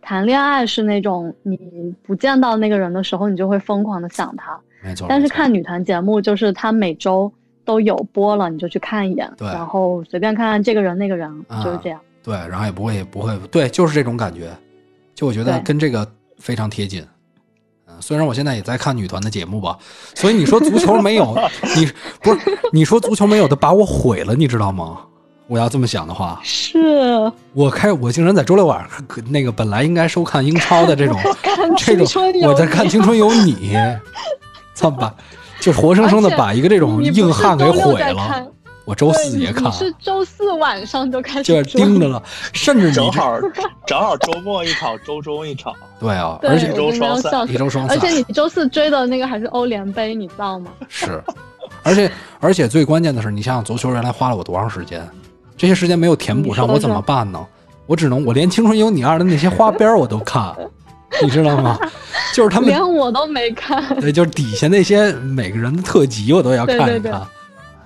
[0.02, 5.06] 谈恋爱是那种你不见到那个人的时候，你就会疯狂的想他，没错。
[5.08, 7.32] 但是看女团节目，就是他每周
[7.63, 12.02] 都有播了，你就去看一眼，对然后随便看看这个人那个人，啊就是这样。
[12.23, 14.50] 对，然后也不会也不会，对，就是这种感觉，
[15.13, 17.06] 就我觉得跟这个非常贴近。
[17.98, 19.78] 嗯，虽然我现在也在看女团的节目吧，
[20.16, 21.36] 所以你说足球没有，
[21.76, 21.90] 你
[22.22, 22.40] 不是
[22.72, 25.00] 你说足球没有的把我毁了，你知道吗？
[25.48, 26.78] 我要这么想的话，是，
[27.54, 31.18] 我开我竟然在周六晚上那个本来应该收看英超的这种
[31.78, 32.06] 这种
[32.44, 33.72] 我在看《青春有你
[34.74, 35.14] 》，操把，
[35.62, 38.46] 就活生生的把一个这种硬汉给毁了。
[38.88, 42.23] 我周四也看你，是周四晚上就开始就是盯着了，
[42.54, 43.38] 甚至正好
[43.86, 50.71] 正好周末一场，周中一场， 对啊，对，而且一周双赛一周双赛，而且你周四追的那个还是欧联杯，你知道吗？
[50.88, 51.21] 是，
[51.84, 55.06] 而且而且最关键的是，你想想足球原来花了我多长时间，
[55.58, 57.45] 这些时间没有填补上，我怎么办呢？
[57.88, 60.56] 我只能我连《青春有你二》的那些花边我都看，
[61.21, 61.78] 你知道吗？
[62.34, 66.88] 就是他们连我都没看，对，就是底下那些每个人的特辑我都要看一看。
[66.88, 67.12] 对对对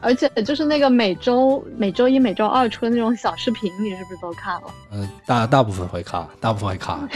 [0.01, 4.63] 而且就是那个每周每周一、每周二出的那种小视频，你是不是都看了？
[4.91, 7.07] 嗯、大大部分会看，大部分会看。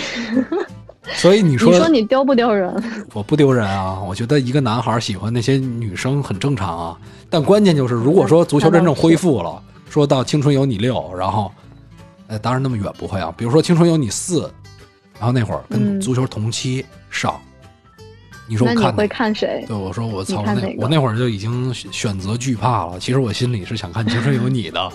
[1.13, 2.73] 所以你说你说你丢不丢人？
[3.13, 6.97] 我不丢人啊，我觉得一个男孩喜欢那些女生很正常啊。
[7.29, 11.51] 但关键就是，如果说足球真正恢复了，说到《青春有你六》，然后，
[12.27, 13.31] 呃，当然那么远不会啊。
[13.37, 14.41] 比如说《青春有你四》，
[15.19, 17.39] 然后那会儿跟嗯足球同期上，
[18.47, 19.63] 你说会我看谁？
[19.67, 22.99] 对，我说我操，那我那会儿就已经选选择惧怕了。
[22.99, 24.91] 其实我心里是想看《青春有你》的，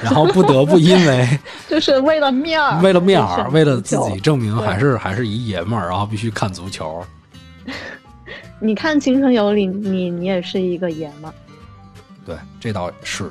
[0.00, 1.28] 然后不得不因为
[1.68, 7.04] 就是为了面儿，为了面儿，为了自己证明还是还是一爷们儿，然后必须看足球。
[8.60, 11.34] 你看《青春有你》，你你也是一个爷们儿，
[12.24, 13.30] 对，这倒是。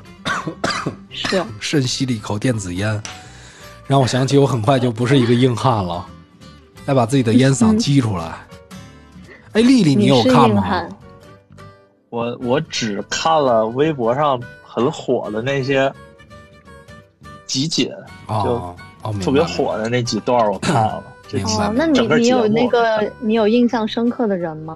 [1.12, 3.00] 是 深吸了一口电子烟，
[3.86, 6.04] 让我想起我很快就不是一个硬汉了，
[6.84, 8.34] 再把自己的烟嗓激出来。
[9.54, 10.88] 哎，丽丽，你有看吗？
[12.10, 15.92] 我我只看了微博上很火的那些
[17.46, 17.92] 集锦，
[18.28, 21.04] 哦哦，明白特别火的那几段我看了。
[21.46, 24.76] 哦，那你你有那个你有印象深刻的人吗？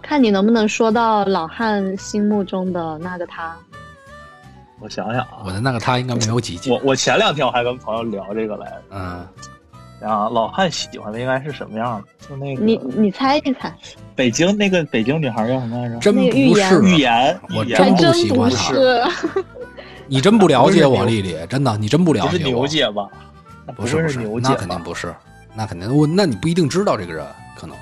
[0.00, 3.56] 看你能不能说到老汉心目中的那个他。
[4.78, 6.80] 我想想啊我，的那个他应该没有几集我。
[6.84, 9.26] 我前两天我还跟朋友聊这个来着，嗯
[10.02, 12.28] 啊，老汉喜欢的应该是什么样的？
[12.28, 13.72] 就那个你你猜一猜，
[14.14, 15.98] 北京那个北京女孩叫什么来着？
[15.98, 19.02] 真预言不是预言，我真不喜欢她是。
[20.08, 22.50] 你真不了解我，丽丽，真的，你真不了不是解我。
[22.50, 23.08] 牛姐吧？
[23.76, 24.54] 不是不是牛，姐那？
[24.56, 25.14] 肯定不是，
[25.54, 27.24] 那肯定我那你不一定知道这个人，
[27.56, 27.74] 可能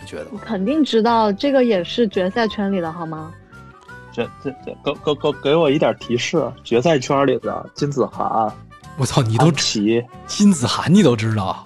[0.00, 0.26] 你觉得？
[0.44, 3.30] 肯定知道这个也是决赛圈里的好吗？
[4.12, 8.52] 这这这，给给给给我一点提示，决赛圈里的金子涵、
[9.00, 11.64] 我操，你都起，金子涵你都知道？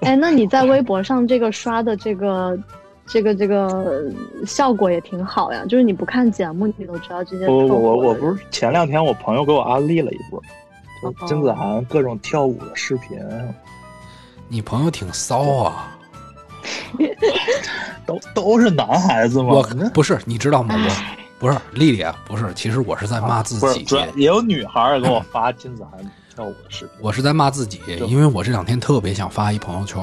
[0.00, 2.58] 哎，那你在微博上这个刷的这个。
[3.10, 4.04] 这个这个
[4.46, 7.46] 效果也挺好呀，就是你不看节目，你都知道这些。
[7.46, 10.38] 不不我我不是前两天我朋友给我安利了一波，
[11.26, 13.18] 金子涵各种跳舞的视频，
[14.46, 15.96] 你朋友挺骚啊！
[18.04, 19.54] 都都是男孩子吗。
[19.54, 19.62] 我
[19.94, 20.74] 不是，你知道吗？
[21.38, 25.92] 不是丽丽，啊，不是，其实我是在骂自己不是，也有女孩儿给我发金子涵
[26.34, 26.94] 跳舞的视频。
[27.00, 30.02] 我是在骂自己，因为我这两天特别想发一朋友圈，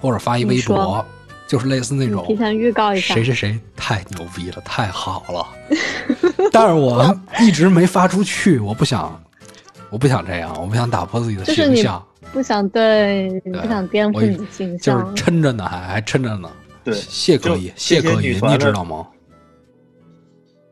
[0.00, 1.04] 或者发一微博，
[1.48, 3.24] 就是类似那种提前预告一下谁。
[3.24, 5.46] 谁谁太牛逼了，太好了，
[6.52, 9.20] 但是我一直没发出去，我不想，
[9.90, 12.00] 我不想这样，我不想打破自己的形象，
[12.32, 15.34] 不想对，你不想颠覆你的形象就是象。
[15.34, 16.48] 抻着呢，还还抻着呢。
[16.84, 19.04] 对谢可寅，谢可寅，你知道吗？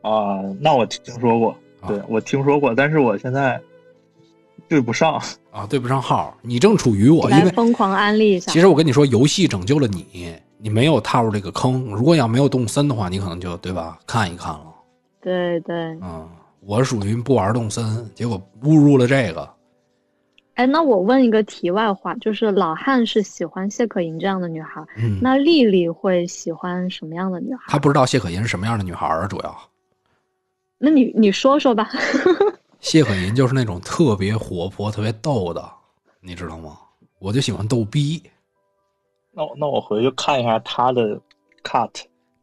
[0.01, 1.49] 啊，那我听说过，
[1.81, 3.59] 啊对我听说过，但是我现在
[4.67, 5.21] 对不上。
[5.51, 8.59] 啊，对不上号，你正处于我，因为疯狂安利一下其。
[8.59, 11.85] 实我跟你说，游戏拯救了你，你没有踏入这个坑。
[11.85, 13.97] 如果要没有动森的话，你可能就对吧？
[14.05, 14.65] 看一看了。
[15.21, 16.29] 对对，嗯，
[16.61, 19.49] 我属于不玩动森，结果误入了这个。
[20.53, 27.63] 哎，那我问一个题外话，就是老汉是喜欢谢可寅这样的女孩，嗯，那丽丽会喜欢什么样的女孩？
[27.69, 29.57] 他不知道谢可寅是什么样的女孩儿啊，主要
[30.79, 31.89] 那你你说说吧。
[32.79, 35.69] 谢可寅就是那种特别活泼、特别逗的，
[36.21, 36.77] 你知道吗？
[37.19, 38.23] 我就喜欢逗逼，
[39.33, 41.19] 那我那我回去看一下他的
[41.61, 41.91] cut，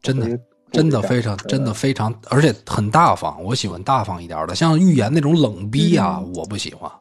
[0.03, 0.39] 真的
[0.71, 3.43] 真的非常真的非常，而且很大方。
[3.43, 6.91] 我喜欢大方一点的，像预言那种冷逼啊，我不喜欢，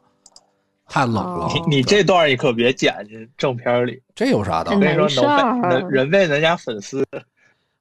[0.88, 1.44] 太冷了。
[1.44, 4.74] 哦你你这段你可别剪进正片里，这有啥的哎？
[4.74, 7.06] 我跟你说没事儿能人被人家粉丝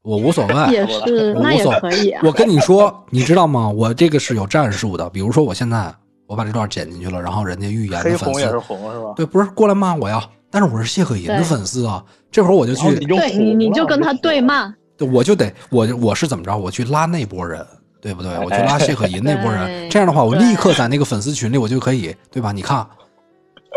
[0.06, 2.22] 我无所谓，也是，我那也无所可以啊。
[2.24, 3.68] 我跟你说，你知道吗？
[3.68, 5.10] 我这个是有战术的。
[5.10, 5.92] 比如说，我现在
[6.28, 9.14] 我把这段剪进去了，然后人家预言黑的粉红也是丝，红是吧？
[9.16, 10.24] 对，不是过来骂我呀。
[10.52, 12.02] 但是我是谢可寅的粉丝啊，
[12.32, 14.74] 这会儿我就去，你就对你你就跟他对，骂，
[15.12, 16.56] 我就得我我是怎么着？
[16.56, 17.66] 我去拉那波人，
[18.00, 18.32] 对不对？
[18.38, 22.52] 我去拉谢可寅那波人，这样的话，我立刻在那个粉丝群里，我就可以，对吧？
[22.52, 22.88] 你看，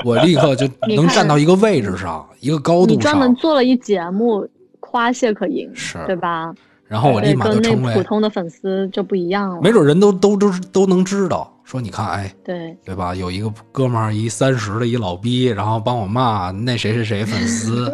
[0.04, 4.46] 我立刻就能站到一个位置上，一个高度你专门上，做了一节目
[4.91, 6.55] 夸谢可寅，是对吧？
[6.86, 9.61] 然后我立，马就跟那成为普，通的粉丝就不一样了。
[9.61, 13.14] 没准人都都都都能知道，说你看，哎，对，对吧？
[13.14, 17.93] 有一个哥们儿，一三十的一老逼，然后帮我骂那谁谁谁粉丝，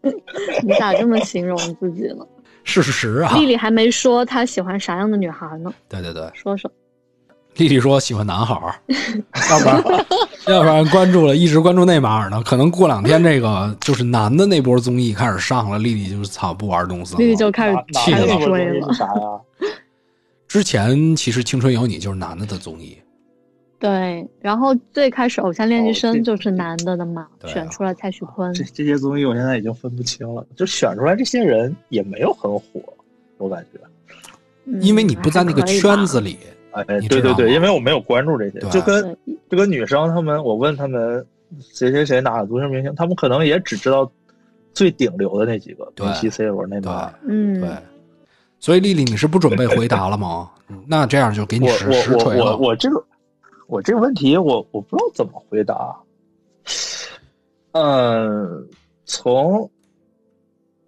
[0.62, 2.26] 你咋这么形容自己呢？
[2.64, 6.70] 事实啊，丽丽还没说她喜欢啥样的女孩呢，对对对，说说。
[7.56, 8.74] 丽丽说喜欢男孩儿，
[9.50, 9.84] 要不然
[10.48, 17.36] 要不然关注了，一直关注内马尔呢，可能过两天这个就是男的那波综艺开始上了，丽丽就是操不玩东西了丽丽。
[17.36, 19.40] 就开始气了开始那个追了？
[20.48, 22.96] 之前其实《青春有你》就是男的的综艺，
[23.78, 28.52] 对，然后最开始《偶像练习生》就是男的的嘛，选出了蔡徐坤。
[28.54, 32.64] 这这些综艺我现在已经分不清了，就选出来这些人也没有很火，
[33.38, 33.80] 我感觉。
[34.66, 36.20] 嗯因为你不在那个圈子。
[36.20, 36.38] 里，
[36.74, 41.24] 哎，对对对，因为我没有关注这些，就跟还可以吧这个女生她们，我问她们
[41.60, 44.10] 谁谁谁哪个足球明星，她们可能也只知道
[44.72, 47.14] 最顶流的那几个，对梅西、C 罗、内对马尔。
[47.26, 47.70] 嗯，对。
[48.58, 50.50] 所以丽丽，你是不准备回答了吗？
[50.88, 52.56] 那这样就给你我实实我我我。
[52.56, 53.04] 我这个
[53.66, 55.94] 我这个问题我我不知道怎么回答。
[57.72, 58.66] 嗯，
[59.04, 59.68] 从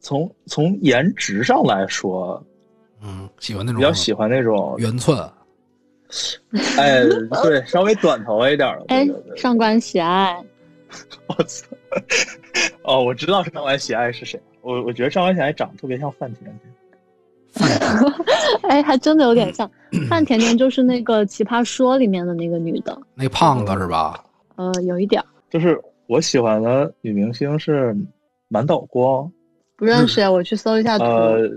[0.01, 2.43] 从从颜值上来说，
[3.03, 5.19] 嗯，喜欢那种比较喜欢那种，圆寸，
[6.79, 7.03] 哎，
[7.43, 8.85] 对，稍微短头一点的。
[8.89, 10.37] 哎上官喜爱，
[11.27, 11.67] 我操！
[12.83, 14.41] 哦，我知道上官喜爱是谁。
[14.63, 16.73] 我我觉得上官喜爱长得特别像范甜甜。
[18.69, 19.67] 哎，还真的有点像。
[19.93, 24.23] 嗯范甜甜就是那个《奇葩说》里面的那个女的，那胖子是吧？
[24.57, 27.97] 呃，有一点就是我喜欢的女明星是
[28.49, 29.31] 满岛光，
[29.77, 31.05] 不认识呀，我去搜一下图。
[31.05, 31.49] 呃，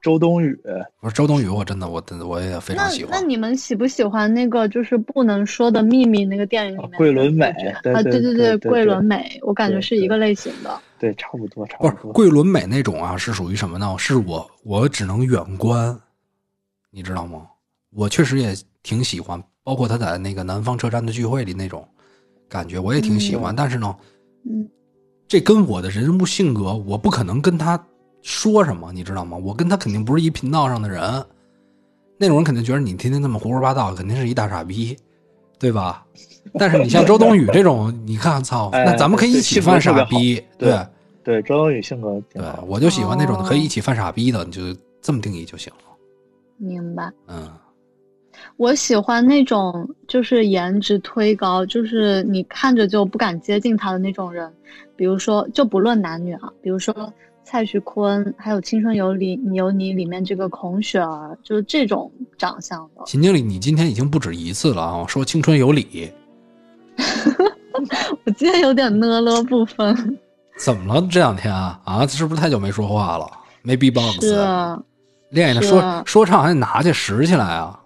[0.00, 0.58] 周冬雨，
[1.00, 3.12] 不是周冬雨，我真的我真的我也非常喜欢。
[3.12, 8.02] 那你们喜不喜欢那个就是不能说的秘密那个电影里面的桂纶镁对啊？
[8.02, 10.80] 对对对桂纶镁，我感觉是一个类型的。
[10.98, 12.12] 对，差不多，差不多不多。
[12.12, 13.94] 桂纶镁那种啊，是属于什么呢？
[13.98, 15.98] 是我我只能远观，
[16.90, 17.46] 你知道吗？
[17.92, 21.86] 我确实也挺喜欢，包括他在那个南方车站的聚会里那种
[22.48, 23.54] 感觉，我也挺喜欢。
[23.56, 23.96] 但是呢，
[24.44, 24.68] 嗯，
[25.26, 27.82] 这跟我的人物性格，我不可能跟他
[28.22, 29.36] 说什么，你知道吗？
[29.36, 31.02] 我跟他肯定不是一频道上的人。
[32.18, 34.96] 那种人肯定觉得你天天那么胡说八道，肯定是一大傻逼，
[35.58, 36.04] 对吧？
[36.58, 40.86] 但是你像周冬雨这种，你看，操， 哎那咱们可以一起犯傻逼，对对
[41.22, 42.64] 对，周冬雨性格挺对好，。
[42.66, 44.60] 我就喜欢那种哦可以一起犯傻逼的，你就
[45.00, 45.96] 这么定义就行了。
[46.58, 47.10] 明白。
[47.26, 47.50] 嗯，
[48.56, 54.52] 我喜欢那种就是颜值推高，就是你看着就不敢接近他的那种人。
[54.96, 56.94] 比如说，就不论男女啊，比如说
[57.50, 63.02] 蔡徐坤，还有《青春有你有你》里面这个孔雪儿，就是这种长相的。
[63.06, 65.04] 秦经理，你今天已经不止一次了啊！
[65.08, 66.12] 说青春有理，
[68.24, 70.16] 我今天有点呢了不分，
[70.60, 71.04] 怎么了？
[71.10, 73.28] 这两天啊啊，是不是太久没说话了？
[73.62, 74.80] 没 B-box，是啊
[75.30, 77.76] 练的是说说唱还得拿去拾起来啊！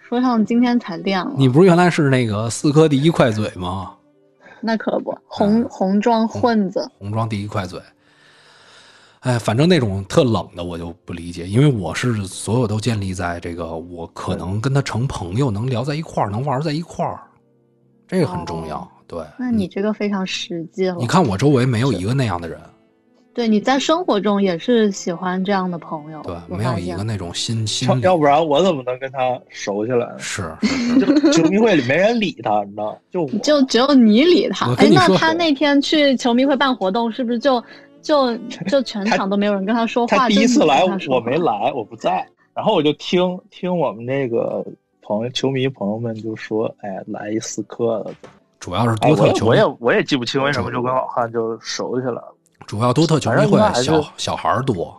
[0.00, 3.92] 说唱今天才练了，你不是原来是那个四科第一快嘴吗？
[4.60, 7.80] 那可不，红红装混子，红装第一快嘴。
[9.26, 17.18] 哎，反正那种特冷的我就不理解，因为我是所有都建立在这个我可能跟他成朋友，能聊在一块儿，能玩在一块儿，
[18.06, 18.88] 这个很重要。
[19.08, 20.94] 对，那你这个非常实际了。
[21.00, 22.60] 你看我周围没有一个那样的人，
[23.34, 29.18] 对，你在生活中也是喜欢这样的朋友，对，没有一个那种心心理要要不然我怎么能跟他
[29.48, 30.18] 熟起来呢？
[30.22, 30.54] 是
[31.32, 32.96] 球迷会里没人理他，你知道？
[33.10, 34.76] 就就只有你理他我。
[34.76, 37.62] 跟哎，那他那天去球迷会办活动，是不是就
[38.06, 38.36] 就
[38.68, 40.16] 就全场都没有人跟他说话？
[40.16, 41.36] 他第一次来我没。
[41.36, 44.64] 来，我不在，然后我就听听我们那个
[45.02, 48.14] 朋友球迷朋友们就说，哎，来一四科的，
[48.60, 52.34] 主要是多特球迷，我也我也记不清为什么就跟老汉就熟起来了。
[52.66, 54.96] 主要多特球迷会小小孩儿多，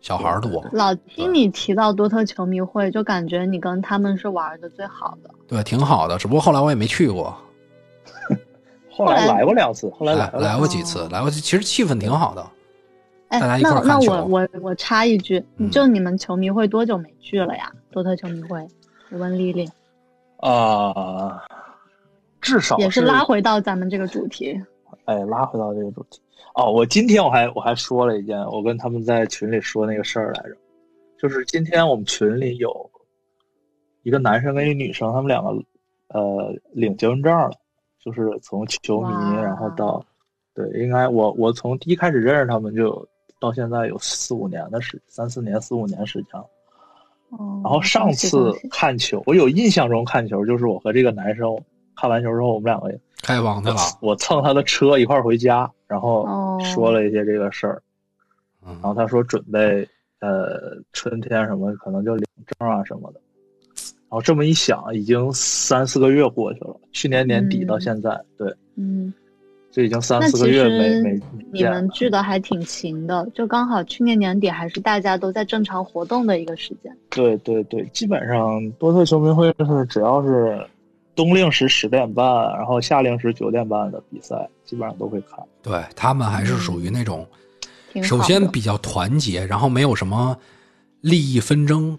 [0.00, 5.30] 小孩儿多，老听你提到多特球迷会，就感觉你跟他们是玩的最好的。
[5.46, 6.16] 对，挺好的。
[6.18, 7.36] 只不过后来我也没去过，
[8.92, 10.48] 后来来来过两次，后来来来过两次。
[10.48, 12.46] 来过几次，来过，其实气氛挺好的。
[13.28, 17.72] 哎，那那我我我插一句，嗯就你们球迷会多久没聚了呀？
[17.90, 18.66] 多特球迷会，
[19.10, 19.66] 我问丽丽，
[20.36, 21.42] 啊、
[22.40, 24.60] 至少也是拉回到咱们这个主题。
[25.06, 26.20] 哎，拉回到这个主题
[26.54, 30.56] 哦，我今天我还我还说了一件，我跟他们在群里说那个事儿来着，
[31.18, 32.90] 就是今天我们群里有
[34.02, 35.50] 一个男生跟一个女生，他们两个
[36.08, 37.50] 呃领结婚证了，
[38.04, 40.04] 就是从球迷然后到
[40.54, 43.06] 对，应该我我从第一开始认识他们就
[43.40, 46.46] 到现在有四五年的时三四年四五年时间了。
[47.30, 51.56] 哦，然后上次看球，我有印象中看球就是我和这个男生
[51.96, 52.92] 看完球之后，我们两个
[53.22, 57.82] 开房去了，我蹭他的车一块儿回家，然后哦说了一些这个事儿，
[58.62, 59.88] 然后嗯，他说准备
[60.20, 63.20] 呃春天什么可能就领证啊什么的，
[64.12, 69.10] 然后这么一想，已经三四个月过去了，去年年底到嗯现在，对，嗯，
[69.70, 71.80] 这已经三四个月没没没你见了。
[71.80, 76.94] 们聚的还挺勤的，就刚好去年年底还是大家都在正常活动的一个时间。
[77.08, 80.62] 对对对，基本上多特球迷会是只要是
[81.16, 85.42] 冬令时十点半，然后夏令时九点半的比赛，基本上都会看。
[85.62, 87.26] 对他们还是属于那种，
[88.02, 90.36] 首先比较团结，然后没有什么
[91.00, 91.98] 利益纷争，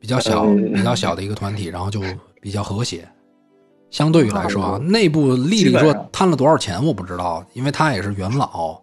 [0.00, 2.00] 比较小嗯比较小的一个团体，然后就
[2.40, 3.06] 比较和谐。
[3.90, 8.80] 相对于来说啊，内部丽丽说贪了多少钱我不知道，因为他也是元老，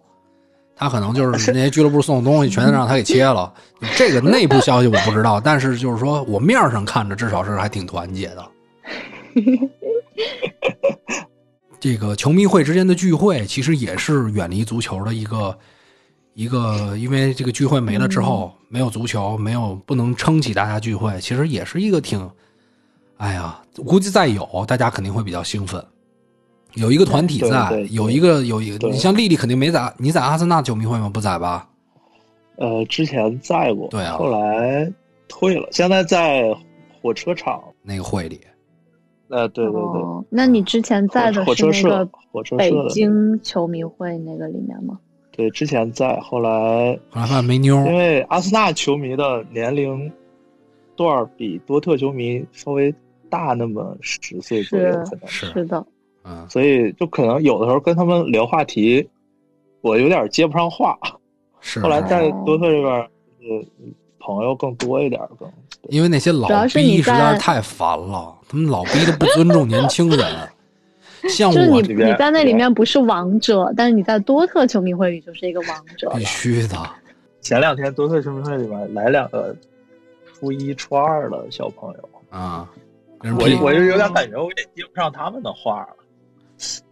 [0.76, 3.52] 他可能就是 那些俱乐部送的东西全让他给切了。
[3.96, 8.46] 这个内部消息我不知道，但是就是说我面上看着至少是还挺团结的。
[11.80, 15.56] 这个球迷会之间的聚会，其实也是远离足球的一个
[16.38, 22.30] 一个，因为这个聚会没了之后，没有足球，没有不能撑起大家聚会，其实也是一个挺，
[23.16, 25.84] 哎呀，估计再有，大家肯定会比较兴奋。
[26.74, 31.10] 有一个团体在，有一个有一个，你像丽丽肯定没在，你在阿森纳球迷会吗？
[31.12, 31.68] 不在吧？
[32.54, 34.88] 呃，之前在过，对啊后来
[35.26, 36.44] 退了，现在在
[37.02, 37.60] 火车场。
[37.82, 38.40] 那个会里，
[39.26, 45.00] 呃，对对对，哦，那你之前在的火车社是那个，火车北，京球迷会那个里面吗？
[45.38, 50.10] 对，之前在，后来后来发现没妞因，为阿森纳球迷的年龄
[50.96, 52.92] 段比多特球迷稍微
[53.30, 55.86] 大那么十岁左右，是可能，是是的，
[56.24, 59.08] 嗯，所以就可能有的时候跟他们聊话题，
[59.80, 60.98] 我有点接不上话。
[61.60, 61.78] 是。
[61.78, 63.64] 后来在多特这边，呃，
[64.18, 65.48] 朋友更多一点，更
[65.88, 70.18] 因为那些老逼实在是太烦了，他们老逼都不尊重年轻人。
[71.28, 76.24] 像就是你我这边你在那里面不是王者，但是你在多特球迷会里就是一个王者必。
[76.24, 76.76] 须的，
[77.40, 79.54] 前两天多特球迷会里边来两个
[80.26, 82.68] 初一、初二的小朋友，啊，
[83.22, 85.88] 我我就有点感觉我也接不上他们的话了。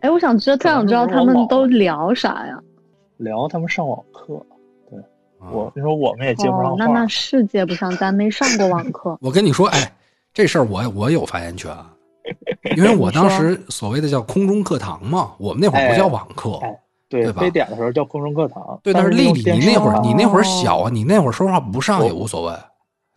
[0.01, 2.59] 哎，我想知道，特想知道他们都聊啥呀？
[3.19, 4.41] 聊他们上网课。
[4.91, 4.99] 对，
[5.39, 9.17] 啊我你说我们也接不上哦，那那是接不上，咱没上过网课。
[9.21, 9.93] 我跟你说，哎，
[10.33, 11.75] 这事儿我我有发言权，
[12.77, 16.53] 因为我当时所谓的叫空中课堂嘛，我们那会儿不叫网课。
[16.63, 16.75] 哎
[17.09, 18.81] 对对吧非典的时候叫空中课堂。
[18.83, 22.57] 对，但是丽丽，你那会儿你那会儿哦小啊，你那会儿说话不上也无所谓，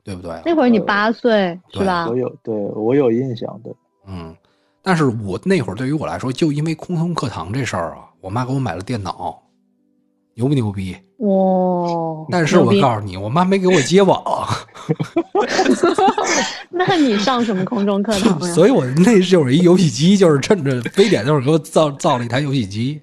[0.04, 0.40] 对不对？
[0.46, 2.16] 那会儿你八岁是吧我？
[2.16, 3.74] 有对我有印象对。
[4.06, 4.36] 嗯，
[4.84, 9.42] 但是我那会儿对于我来说，就因为空中课堂这事儿啊，我妈给我买了电脑，
[10.36, 10.96] 牛不牛逼？
[11.18, 12.28] 哇！
[12.30, 14.24] 但是我告诉你，我妈没给我接网，
[16.72, 18.48] 那你上什么空中课堂呀？
[18.54, 23.02] 所以我那就是一游戏机，就是趁着非典，就是给我造造了一台游戏机。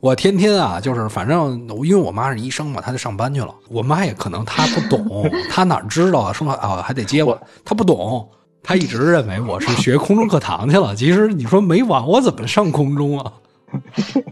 [0.00, 3.54] 我天天啊，就是反正因为我妈是医生嘛，她就上班去了。
[3.68, 6.32] 我妈也可能她不懂， 她哪知道啊？
[6.32, 8.26] 说啊还得接我，她不懂，
[8.62, 10.94] 她一直认为我是学空中课堂去了。
[10.94, 13.32] 其实你说没网，我怎么上空中啊？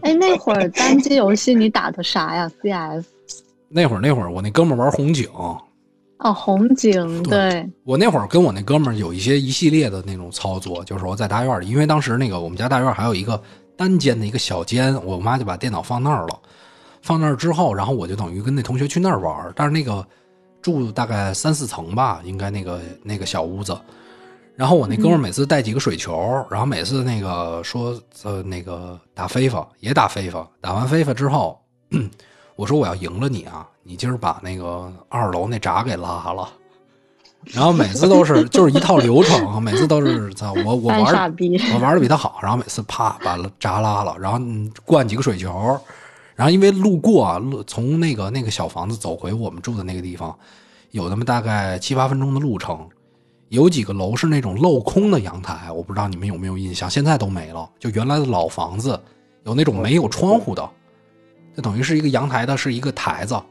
[0.01, 3.05] 哎，那会儿单机游戏你打的啥呀？CS
[3.69, 5.27] 那会儿那会儿我那哥们玩红警，
[6.19, 13.41] 哦，红警对对，我那会儿跟我那哥们儿有一些一系列的那种操作，就是我在大院里，因为当时那个我们家大院还有一个
[13.77, 16.39] 单间的一个小间，我妈就把电脑放那儿了。
[17.01, 20.05] 放那儿之后，然后我就等于跟那同学去那儿玩儿，但是那个
[20.61, 23.79] 住大概三四层吧，应该那个那个小屋子。
[24.57, 31.57] 然后我那哥们儿每次带几个水球，然后每次那个说呃那个打非法也打非法，打完非法之后，
[32.57, 36.47] 我说我要赢了你啊，你今儿把那个二楼那闸给拉了。
[37.45, 40.99] 然后每次都是就是一套流程，每次都是操我我玩。
[40.99, 45.49] 我玩的比他好，然后每次啪把闸拉了，然后嗯灌几个水球，
[46.35, 50.37] 然后因为路过啊，路从那个那个小房子走回我们住的那个地方，
[50.91, 52.87] 有那么大概七八分钟的路程，
[53.47, 59.01] 有几个楼是那种镂空的阳台，我不知道你们有没有印象，现在都没了，就原来的老房子
[59.45, 60.69] 有那种没有窗户的，
[61.55, 63.41] 就等于是一个阳台的是一个台子，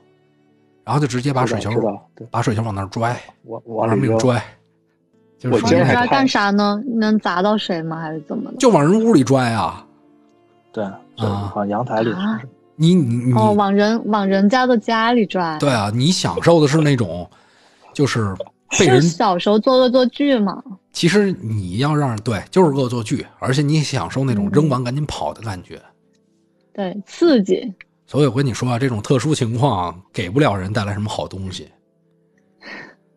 [0.89, 1.71] 然后就直接把水球
[2.31, 3.15] 把水球往那儿拽，
[3.45, 4.09] 我往往里扔。
[4.09, 4.43] 命拽，
[5.39, 6.83] 就是我说今儿还看那干啥呢？
[6.87, 8.01] 能砸到谁吗？
[8.01, 8.57] 还是怎么的？
[8.57, 9.87] 就往人屋里拽啊。
[10.73, 10.83] 对，
[11.15, 12.41] 对啊往阳台里啊
[12.75, 15.59] 你你你哦，往人往人家的家里拽。
[15.61, 17.29] 对啊，你享受的是那种，
[17.93, 18.35] 就是
[18.79, 20.65] 被人是小时候做恶作剧嘛？
[20.95, 25.79] 其实你要让对，就是恶作剧，而且你享受那种嗯扔完赶紧跑的感觉。
[26.73, 27.75] 对，刺激。
[28.09, 31.69] 所以我跟你说啊，这种特殊情况啊给不了人带来什么好东西，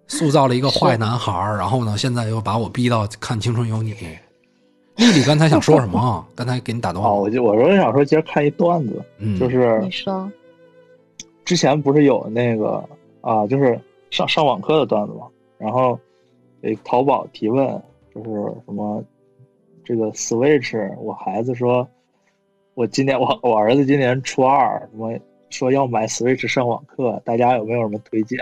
[0.06, 3.94] 塑造了一个坏男孩儿，然后呢，现在又把我逼到看《青春有你》。
[4.98, 6.28] 丽丽刚才想说什么啊？
[6.36, 7.16] 刚才给你打断哦，了。
[7.22, 10.30] 我就我说想说，今儿看一段子，嗯，就是你说，
[11.46, 12.84] 之前不是有那个
[13.22, 13.80] 啊，就是
[14.10, 15.26] 上上网课的段子嘛，
[15.58, 15.98] 然后
[16.62, 17.66] 给淘宝提问，
[18.14, 18.30] 就是
[18.66, 19.02] 什么
[19.86, 21.88] 这个 Switch，我孩子说，
[22.82, 25.14] 我今年我我儿子今年初二，我
[25.52, 28.40] 说要买 Switch 上网课，大家有没有什么推荐？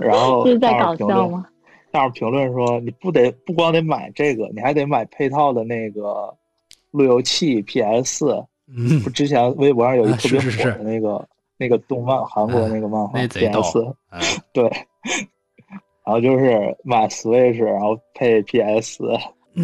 [0.00, 1.46] 然后 在搞下面评论笑吗？
[1.92, 6.32] 下面评论说，你不得不光得买这个，你还得买配套的那个
[6.92, 8.24] 路由器 PS
[8.68, 14.20] 嗯不，之前微博上有一啊特别火的那个那个动漫，韩国那个漫画 PS，哎
[14.52, 14.62] 对，
[16.04, 19.02] 然后就是买 Switch，然后配 PS。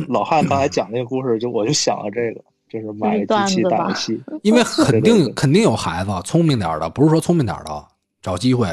[0.08, 7.84] 老嗯汉刚才讲那个故事，就我就想了这个，就是买个机器打游戏， 因为 肯定肯定有孩子聪明点儿的，不是说聪明点儿的，
[8.20, 8.68] 找机会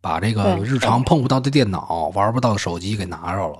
[0.00, 3.58] 把这个日常碰不到的电脑、玩不到的手机给拿着了。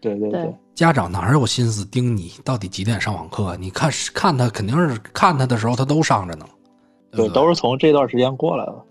[0.00, 3.56] 对对对对，家长哪有心思盯你到底几点上网课？
[3.56, 6.46] 你看看他肯定是看他的时候他都上着呢，
[7.10, 8.84] 对对，对都是从这段时间过来的。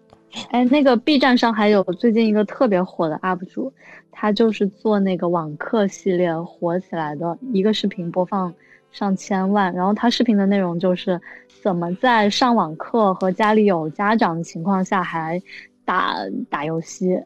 [0.51, 3.71] 哎，那个 B 站上还有最近一个特别火的 UP 主，
[4.11, 8.53] 他就是做那个网课系列火起来的，一个视频播放
[8.97, 9.71] 上千万。
[9.73, 11.21] 然后他视频的内容就是
[11.61, 15.39] 怎么在上网课和家里有家长的情况下还
[15.85, 16.15] 打
[16.49, 17.17] 打游戏，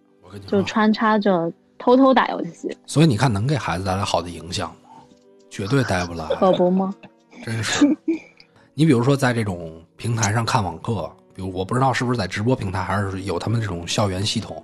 [0.46, 4.76] 就穿插着偷偷打游戏，所以你看能给孩子带来好的影响吗？
[5.50, 6.94] 绝对带不来，可不吗？
[7.44, 7.86] 真是。
[8.74, 14.64] 你比如说在这种平台上看网课，比如我不知道是不是在直播平台，还是有他们这种校园系统。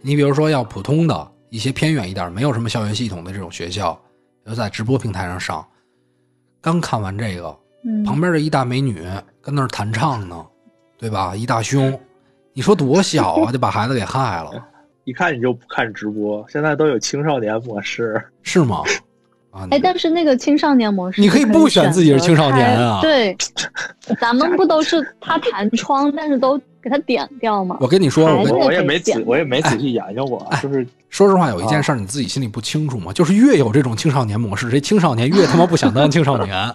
[0.00, 3.98] 你比如说要普通的一些偏远一点、没有什么校园系统的这种学校，
[4.44, 5.66] 要在直播平台上上，
[6.66, 9.00] 刚看完这个，嗯，旁边的一大美女
[9.40, 10.44] 跟那儿弹唱呢，
[10.98, 11.32] 对吧？
[11.36, 11.96] 一大胸，
[12.52, 14.50] 你说多小啊，就把孩子给害了，
[15.04, 18.20] 一看你就不看直播，现在都有青少年模式。
[18.42, 18.82] 是吗？
[19.52, 19.68] 啊。
[19.70, 23.36] 哎，但是那个青少年模式，你可以不选自己是青少年啊对，
[24.20, 27.76] 咱们不都是他弹窗，但是都给它点掉吗？
[27.80, 33.12] 我跟你说，我也没仔我也没仔细研究过，啊，就是说实话，有一件事儿你自己心里不清楚吗？
[33.12, 36.74] 就是越有这种青少年模式，这青少年越他妈不想当青少年。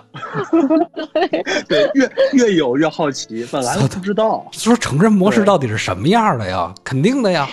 [1.69, 4.45] 对越越有越好奇，本来都不知道。
[4.51, 6.73] 说成人模式到底是什么样的呀？
[6.83, 7.47] 肯定的呀，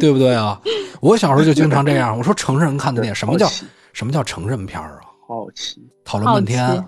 [0.00, 0.58] 对不对啊？
[1.00, 2.16] 我小时候就经常这样。
[2.16, 3.46] 我说成人看的电影，什么叫
[3.92, 4.98] 什么叫成人片啊？
[5.28, 5.86] 好奇？
[6.04, 6.82] 讨论半天，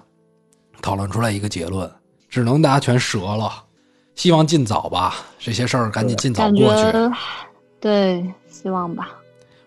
[0.80, 1.90] 讨论出来一个结论，
[2.30, 3.52] 只能大家全折了。
[4.14, 7.16] 希望尽早吧，这些事儿赶紧尽早过去。
[7.80, 9.10] 对，希望吧。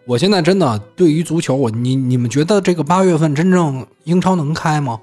[0.05, 4.99] 我现在真的对于足球，我你你们觉得这个八月份真正英超能开吗？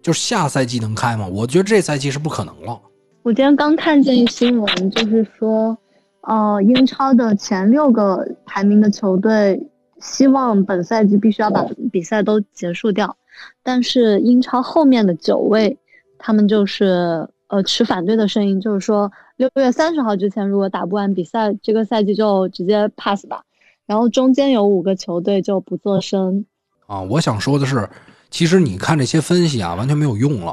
[0.00, 1.26] 就是下赛季能开吗？
[1.26, 2.80] 我觉得这赛季是不可能了。
[3.22, 5.76] 我今天刚看见一新闻，就是说，
[6.20, 9.60] 呃，英超的前六个排名的球队
[10.00, 13.16] 希望本赛季必须要把比赛都结束掉，
[13.64, 15.76] 但是英超后面的九位，
[16.18, 23.42] 他们就是呃持反对的声音，就是说六月三十号之前如果打不完比赛，这个赛季就直接 pass 吧。
[23.86, 26.44] 然后中间有五个球队就不做声，
[26.86, 27.88] 啊，我想说的是，
[28.30, 30.52] 其实你看这些分析啊，完全没有用了，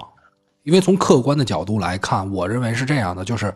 [0.62, 3.52] 因为从客观的角度来看，我认为是这样的，就是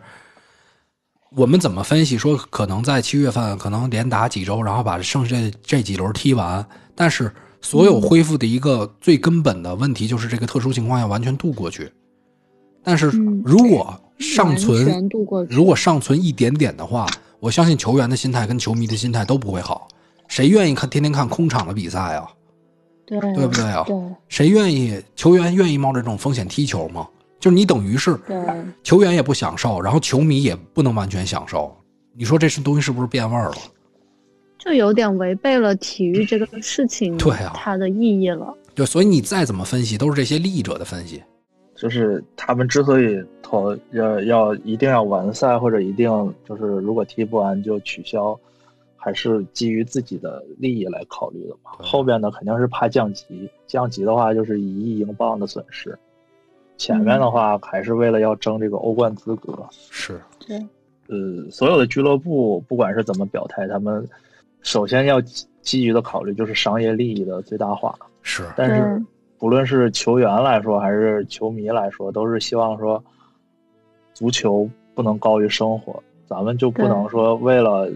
[1.30, 6.66] 我们怎么分析说可能在七月份可能连打几周，然后把剩下这这几轮踢完，
[6.96, 11.92] 但是所有恢复的一个最根本的问题就是这个特殊情况要完全度过去，
[12.82, 15.08] 但是嗯如果尚存。
[15.48, 17.06] 如果尚存一点点的话，
[17.40, 19.86] 我相信球员的心态跟球迷的心态都不会好。
[20.26, 22.28] 谁愿意看天天看空场的比赛啊？
[23.06, 23.84] 对对不对啊？
[23.86, 23.96] 对
[24.28, 27.08] 谁愿意球员愿意冒着这种风险踢球吗？
[27.38, 28.36] 就是你等于是对。
[28.82, 31.74] 球员也不享受，然后球迷也不能完全享受。
[32.16, 33.56] 你说这是东西是不是变味儿了？
[34.58, 38.52] 就有点违背了体育这个事情对啊它的意义了。
[38.74, 41.22] 对，所以你再怎么分析，都是这些利益者的分析。
[41.80, 46.08] 就是他们之所以投要要一定要完赛，或者一定
[46.44, 48.36] 就是如果踢不完就取消，
[48.96, 51.70] 还是基于自己的利益来考虑的嘛。
[51.78, 55.96] 后边呢肯定是怕降级，降级的话就是一亿英镑的损失。
[56.76, 59.56] 前面的话还是为了要争这个欧冠资格。
[59.70, 60.56] 是，对，
[61.06, 64.04] 呃，所有的俱乐部不管是怎么表态，他们
[64.62, 67.94] 首先要基基于的考虑就是商业利益的最大化。
[68.22, 69.04] 是，但是对
[69.38, 73.02] 不论是球员来说还是球迷来说，都是希望说，
[74.12, 77.88] 足球不能高于生活，咱们就不能说为了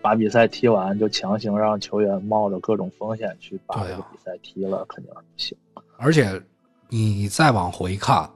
[0.00, 5.58] 把比赛踢完就强行让球员冒着各种风险去把这个比赛踢了，肯定是不行。
[5.98, 6.40] 而且
[6.88, 8.28] 你再往回看，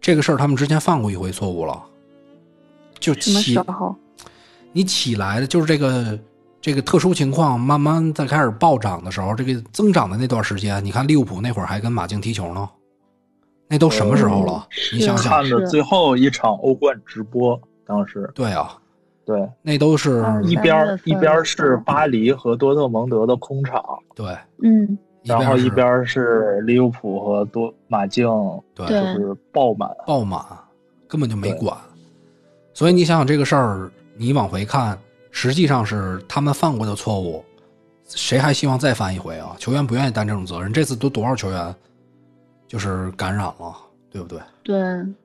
[0.00, 1.80] 这个事儿他们之前犯过一回错误了，
[2.98, 3.94] 就什么起时候？
[4.72, 6.18] 你起来的就是这个
[6.66, 12.68] 这个特殊情况慢慢在开始暴涨的时候，这个增长的那段时间，你看利物浦那会儿还跟马竞踢球呢，
[13.68, 14.66] 那都什么时候了？
[14.68, 17.56] 是你想想，看的最后一场欧冠直播，
[17.86, 18.28] 当时。
[18.34, 18.76] 对啊，
[19.24, 19.48] 对。
[19.62, 23.80] 那都是嗯一边一边儿是巴黎和多特蒙德的空场，
[24.16, 28.26] 对，嗯，然后一边是利物浦和多马竞，
[28.74, 28.84] 对。
[28.88, 29.88] 对就是爆满。
[30.04, 30.44] 爆满，
[31.06, 31.78] 根本就没管。
[32.74, 34.98] 所以你想想这个事儿，你往回看，
[35.36, 37.44] 实际上是他们犯过的错误，
[38.08, 39.54] 谁还希望再犯一回啊？
[39.58, 41.74] 球员不愿意担这种责任，这次都多少球员
[42.66, 43.76] 就是感染了，
[44.10, 44.40] 对不对？
[44.62, 44.78] 对，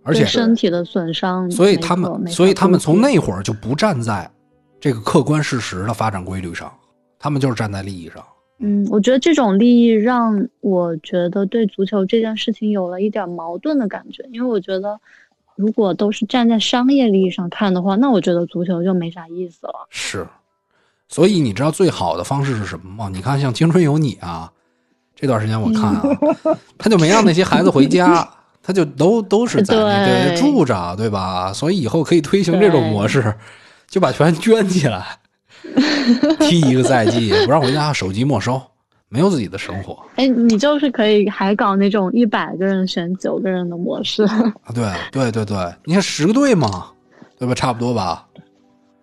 [0.03, 2.99] 而且身体的损伤，所以他们，所以他们从。
[2.99, 4.29] 那会儿就不站在
[4.81, 6.69] 这个客观事实的发展规律上，
[7.17, 8.21] 他们就是站在利益上。
[8.59, 14.99] 嗯，我觉得这种利益让我觉得对足球这件事情有了一点矛盾的感觉，因为我觉得
[15.61, 19.85] 如果都是站在商业利益上看的话，那我觉得足球就没啥意思了。
[19.91, 20.27] 是，
[21.07, 23.09] 所以你知道最好的方式是什么吗？
[23.13, 24.51] 你看，像《青春有你》啊，
[25.15, 26.01] 这段时间我看啊，
[26.79, 28.27] 他就没让那些孩子回家，
[28.63, 31.53] 他就都都是在对住着，对吧？
[31.53, 33.35] 所以以后可以推行这种模式，
[33.87, 35.19] 就把全捐起来，
[36.41, 38.59] 踢一个赛季，不让回家，手机没收，
[39.13, 44.23] 没有自己的生活哎，你就是可以还搞那种一百个人选九个人的模式，
[44.63, 44.71] 啊！
[44.73, 46.87] 对对对对，你看十个队嘛，
[47.37, 47.53] 对吧？
[47.53, 48.25] 差不多吧。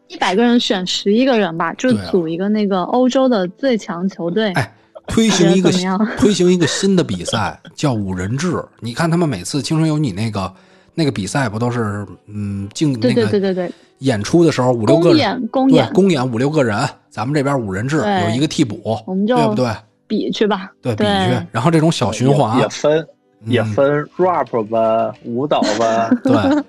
[0.09, 4.50] 一百个人选十一个人吧，就组一个那个欧洲的最强球队。
[4.52, 4.74] 哎
[5.11, 5.70] 推行一个
[6.18, 8.62] 推行一个新的比赛，叫五人制。
[8.80, 10.52] 你看他们每次《青春有你》那个
[10.94, 19.70] 那个比赛，不都是嗯竞对对那个对对对，演出的时候五六个人，公演公对演公演五六个人，咱们这边五人制有一个替补，我们就对不对？
[20.09, 20.72] 比去吧。
[20.82, 21.46] 对，比去。
[21.52, 23.06] 然后这种小循环也分
[23.44, 26.64] 也嗯分 rap 班、舞蹈班、 对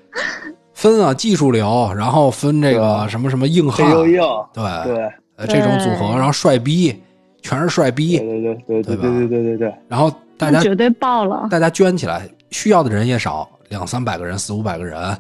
[0.74, 6.96] 分啊技术流，然后分这个什么什么硬汉对对，呃这种组合，然后帅逼
[7.42, 11.48] 全是帅逼，对对对对对对对对对对对，然后大家那绝对爆了。
[11.50, 15.18] 大家捐起来，需要的人也少，两三百个人、四五百个人，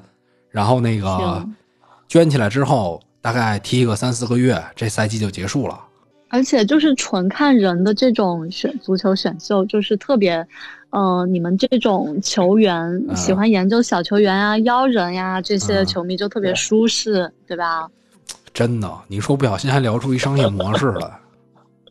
[0.50, 1.56] 然后那个行
[2.08, 5.78] 捐起来之后，大概踢个三四个月，这赛季就结束了。
[6.30, 10.46] 而且就是纯看人的这种选足球选秀，就是特别，
[10.92, 12.76] 嗯、你们这种球员
[13.10, 17.88] 嗯喜欢研究小球员啊、妖人呀、这些嗯球迷就特别舒适，对吧？
[18.54, 21.20] 真的，你说不小心还聊出一商业模式来，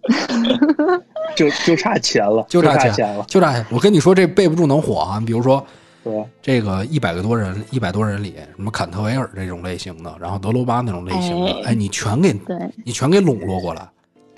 [1.36, 5.22] 就就差钱了，就差钱钱了，就这，我跟你说，这备不住能火啊！
[5.24, 5.64] 比如说
[6.04, 6.24] 对？
[6.42, 13.88] 这个一百个多人，一百多人里，什么坎特维尔这种类型的，然后德罗巴那种类型的，哎哎，你全给对你全给笼络过来，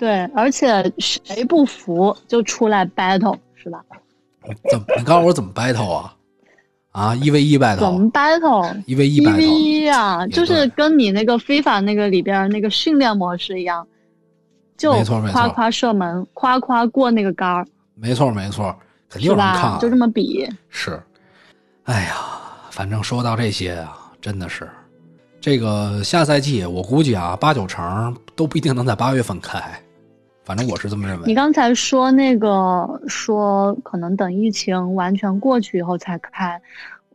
[0.01, 3.85] 对，而且谁不服就出来 battle，是吧？
[4.71, 4.85] 怎么？
[4.97, 6.15] 你告诉我怎么 battle 啊？
[6.89, 8.83] 啊，一 v 一 battle，怎么 battle？
[8.87, 13.87] 一 v 一一 v battle，一啊，就是跟你那个非法那个里边那个训练模式一样，
[14.75, 14.91] 就
[15.31, 18.75] 夸夸射门，夸夸过那个杆儿，没错没错，
[19.07, 19.77] 肯定有是人看啊，？
[19.79, 20.49] 就这么比。
[20.69, 20.99] 是，
[21.83, 22.15] 哎呀，
[22.71, 24.67] 反正说到这些啊，真的是，
[25.39, 29.61] 这个下赛季我估计啊，八九成都不一定能在八月份开，
[30.43, 31.23] 反正我是这么认为。
[31.25, 36.59] 你刚才说那个说可能等疫情完全过去以后才开，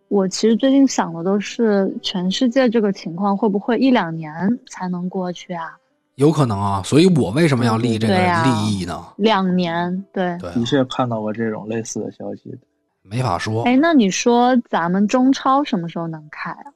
[0.08, 4.32] 我其实最近想的都是全世界这个情况会不会一两年
[4.68, 5.76] 才能过去啊？
[6.14, 9.04] 有可能啊，所以我为什么要立这个利益呢？
[9.16, 10.38] 两年，对。
[10.38, 12.58] 的确看到过这种类似的消息。
[13.02, 16.72] 没法说，哎，那你说咱们中超什么时候能开啊？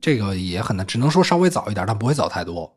[0.00, 2.70] 这个也很难，只能说稍微早一点，但不会早太多。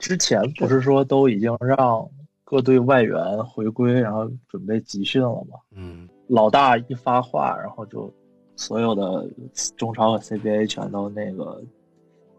[0.00, 2.04] 之前不是说都已经让
[2.42, 3.14] 各队外援
[3.46, 5.58] 回归，然后准备集训了吗？
[5.76, 8.12] 嗯，老大一发话，然后就
[8.56, 9.28] 所有的
[9.76, 11.62] 中超和 CBA 全都那个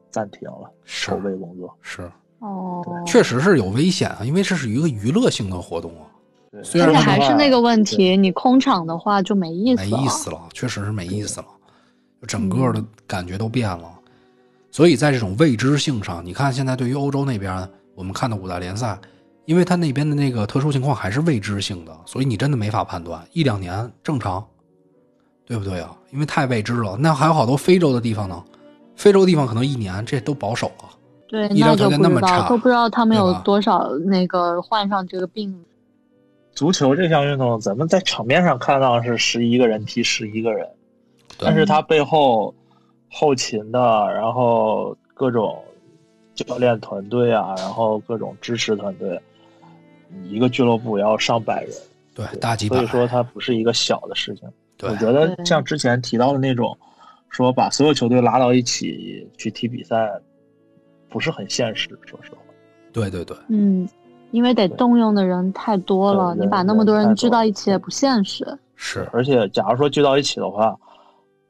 [0.09, 1.73] 暂停了是筹备工作。
[1.81, 6.09] 是，哦，确实是有危险啊，因为这是一个娱乐性的活动啊，
[6.51, 10.03] 对，虽然而且还是那个问题，你空场的话就没意思没。
[10.03, 11.47] 意思了，确实是没意思了，
[12.19, 13.89] 就整个的感觉都变了。
[14.71, 18.97] 所以在这种未知性上，你看现在对于欧洲那边，我们看的五大联赛，
[19.45, 24.43] 因为它那边的那个特殊情况还是未知性的，所以你真的没法判断，一两年正常，
[25.45, 25.93] 对不对啊？
[26.11, 26.95] 因为太未知了。
[26.97, 28.41] 那还有好多非洲的地方呢，
[28.95, 30.89] 非洲地方可能一年这都保守了。
[31.27, 35.53] 对，医疗条那就不知道，件那么差都不知道他们有多少那个患上这个病。
[36.53, 40.67] 足球这项运动，咱们在场面上看到是十一个人踢十一个人，
[41.37, 42.53] 但是它背后
[43.11, 43.79] 后勤的，
[44.13, 45.61] 然后各种
[46.33, 49.21] 教练团队啊，然后各种支持团队，
[50.23, 51.71] 一个俱乐部要上百人，
[52.15, 54.49] 对，大几百所以，说它不是一个小的事情。
[54.83, 56.75] 我觉得像之前提到的那种，
[57.29, 60.09] 说把所有球队拉到一起去踢比赛，
[61.09, 61.89] 不是很现实。
[62.05, 62.37] 说实话，
[62.91, 63.87] 对对对，嗯，
[64.31, 68.57] 因为得动用的人太多了，你把那么多人聚到一起也不现实。
[68.75, 70.75] 是，而且假如说聚到一起的话，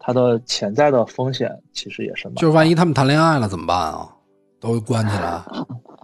[0.03, 4.09] 它的潜在的风险其实也是蛮就是万一他们谈恋爱了怎么办啊？
[4.59, 5.41] 都关起来，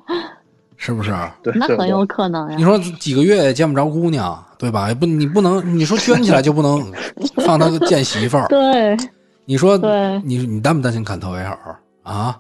[0.78, 1.12] 是不是？
[1.41, 2.58] 对那很有可能呀。
[2.58, 4.88] 你说几个月也见不着姑娘，对吧？
[4.88, 6.91] 也不，你不能，你说圈起来就不能
[7.45, 8.48] 放他见媳妇儿。
[8.48, 8.95] 对
[9.45, 11.58] 你说，对你你担不担心坎特维尔
[12.04, 12.39] 啊？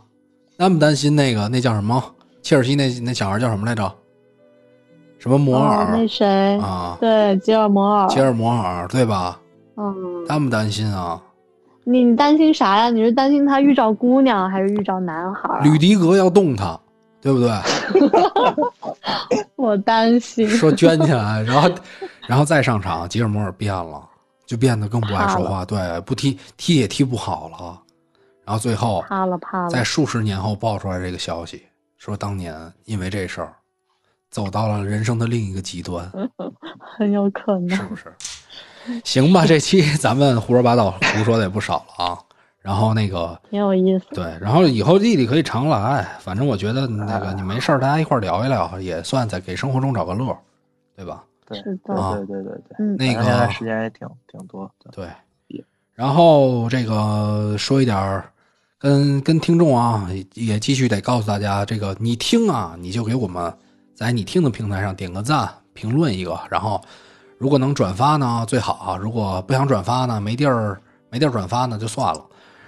[0.57, 2.03] 担不担心那个那叫什么？
[2.41, 3.91] 切尔西那那小孩叫什么来着？
[5.19, 6.57] 什么摩哦，尔、那谁？
[6.59, 6.97] 啊？
[6.99, 8.07] 对，吉尔摩尔。
[8.07, 9.39] 吉尔摩尔对吧？
[9.75, 11.21] 嗯，担不担心啊？
[11.89, 12.89] 你你担心啥呀？
[12.89, 15.61] 你是担心他遇着姑娘，还是遇着男孩？
[15.63, 16.77] 吕迪格要动他，
[17.21, 17.49] 对不对？
[19.55, 20.45] 我担心。
[20.49, 21.69] 说捐起来，然后
[22.27, 24.05] 然后再上场，吉尔摩尔变了，
[24.45, 27.81] 就变得更不爱说话，对，不踢踢也踢不好了。
[28.43, 29.81] 然后最后怕了怕了在。
[29.81, 31.63] 数十年后爆出来这个消息，
[31.97, 33.53] 说当年因为这事儿
[34.29, 36.11] 走到了人生的另一个极端，
[36.97, 37.83] 很有可能是。
[37.83, 38.13] 不是？
[39.05, 42.17] 行吧，这期咱们胡说八道胡说的也不少了啊。
[42.61, 44.05] 然后那个挺有意思。
[44.11, 50.37] 对，然后以后弟弟可以常来，反正我觉得那个你没事儿，大家一块儿聊一聊，也算在给生活中找个乐，
[50.95, 51.23] 对吧？
[51.47, 54.69] 对是的啊对对对对对，嗯，那个时间也挺挺多。
[54.93, 55.07] 对
[55.47, 55.63] 对，
[55.93, 58.29] 然后这个说一点儿，
[58.77, 63.53] 跟跟听众啊，也也继续得告诉大家，这个你听啊，你就给我们
[63.95, 66.83] 在你听的平台上点个赞，评论一个，然后
[67.37, 72.25] 如果能转发呢最好啊，如果不想转发呢，没地儿没地儿转发呢就算了，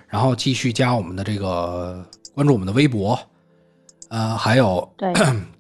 [0.08, 2.06] 然后继续加我们的这个
[2.36, 3.20] 关注我们的微博，
[4.10, 5.12] 呃，还有对，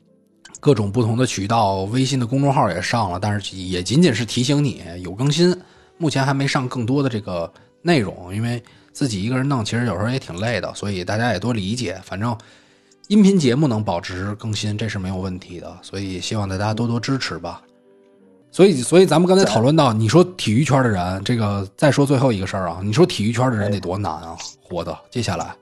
[0.61, 5.59] 各种不同的渠道，微信的公众号也上了，但是也仅仅是提醒你有更新，
[5.97, 7.51] 目前还没上更多的这个
[7.81, 11.99] 内容，因为自己一个人弄，其实有时候也挺累的，所以大家也多理解。
[12.03, 12.37] 反正
[13.07, 17.61] 音频节目能保持更新，这是没有问题的，所以希望大家多多支持吧。
[18.51, 24.97] 所以，所以咱们刚才讨论到，你说体育圈的人，这个再说最后一个事儿啊，你说体育圈的人得多难啊，活的。
[25.09, 25.55] 接下来，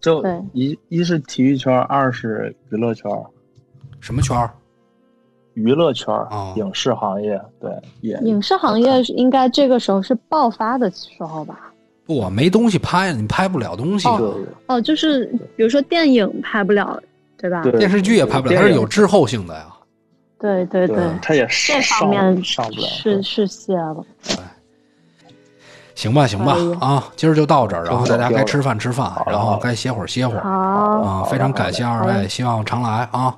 [0.00, 3.10] 就一一是体育圈，二是娱乐圈，
[4.00, 4.50] 什么圈儿？
[5.54, 7.70] 娱乐圈、啊影视行业，对，
[8.02, 11.72] 也影视行业是应该这个时候是爆发的时候吧？
[12.04, 14.06] 不，没东西拍，你拍不了东西
[14.66, 15.24] 哦，就是
[15.56, 17.02] 比如说电影拍不了，
[17.38, 17.62] 对吧？
[17.62, 19.66] 对电视剧也拍不了，它是有滞后性的呀。
[20.38, 24.04] 对对对，他也这上方面上不了，是是谢了。
[25.94, 31.24] 行吧，行吧，啊，今儿就到这儿，然后大家该吃饭吃饭，然后该歇会儿歇会儿好，啊。
[31.24, 33.34] 非常感谢二位，希望常来啊。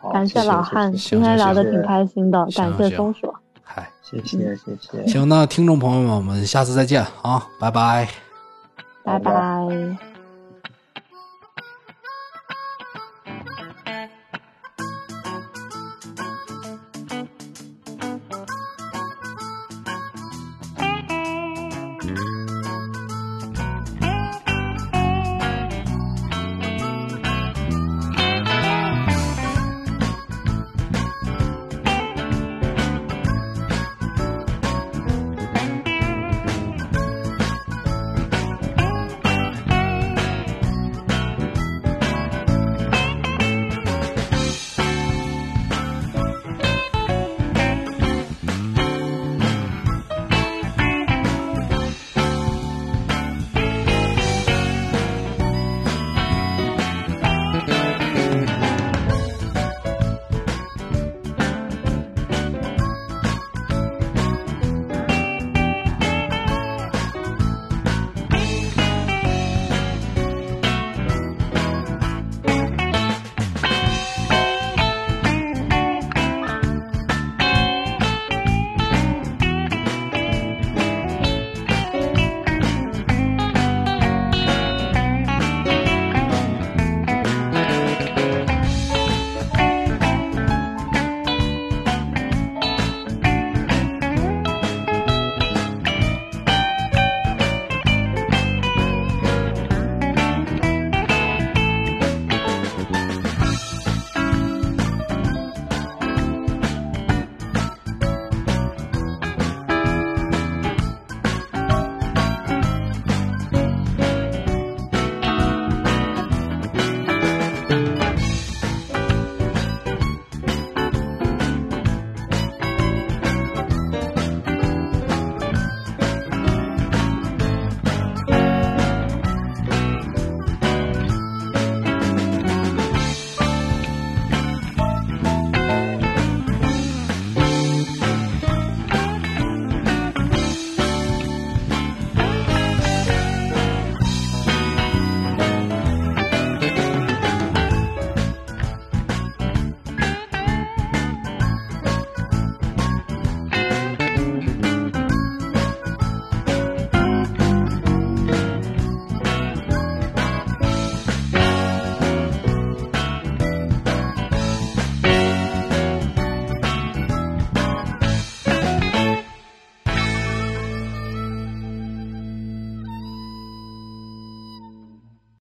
[0.00, 7.48] 好感谢老汉，行今天聊的挺开心的，感谢松鼠，嗨，谢谢谢谢，行，那听众朋友们，我们下次再见啊。
[7.58, 8.08] 拜拜
[9.04, 10.11] 拜拜。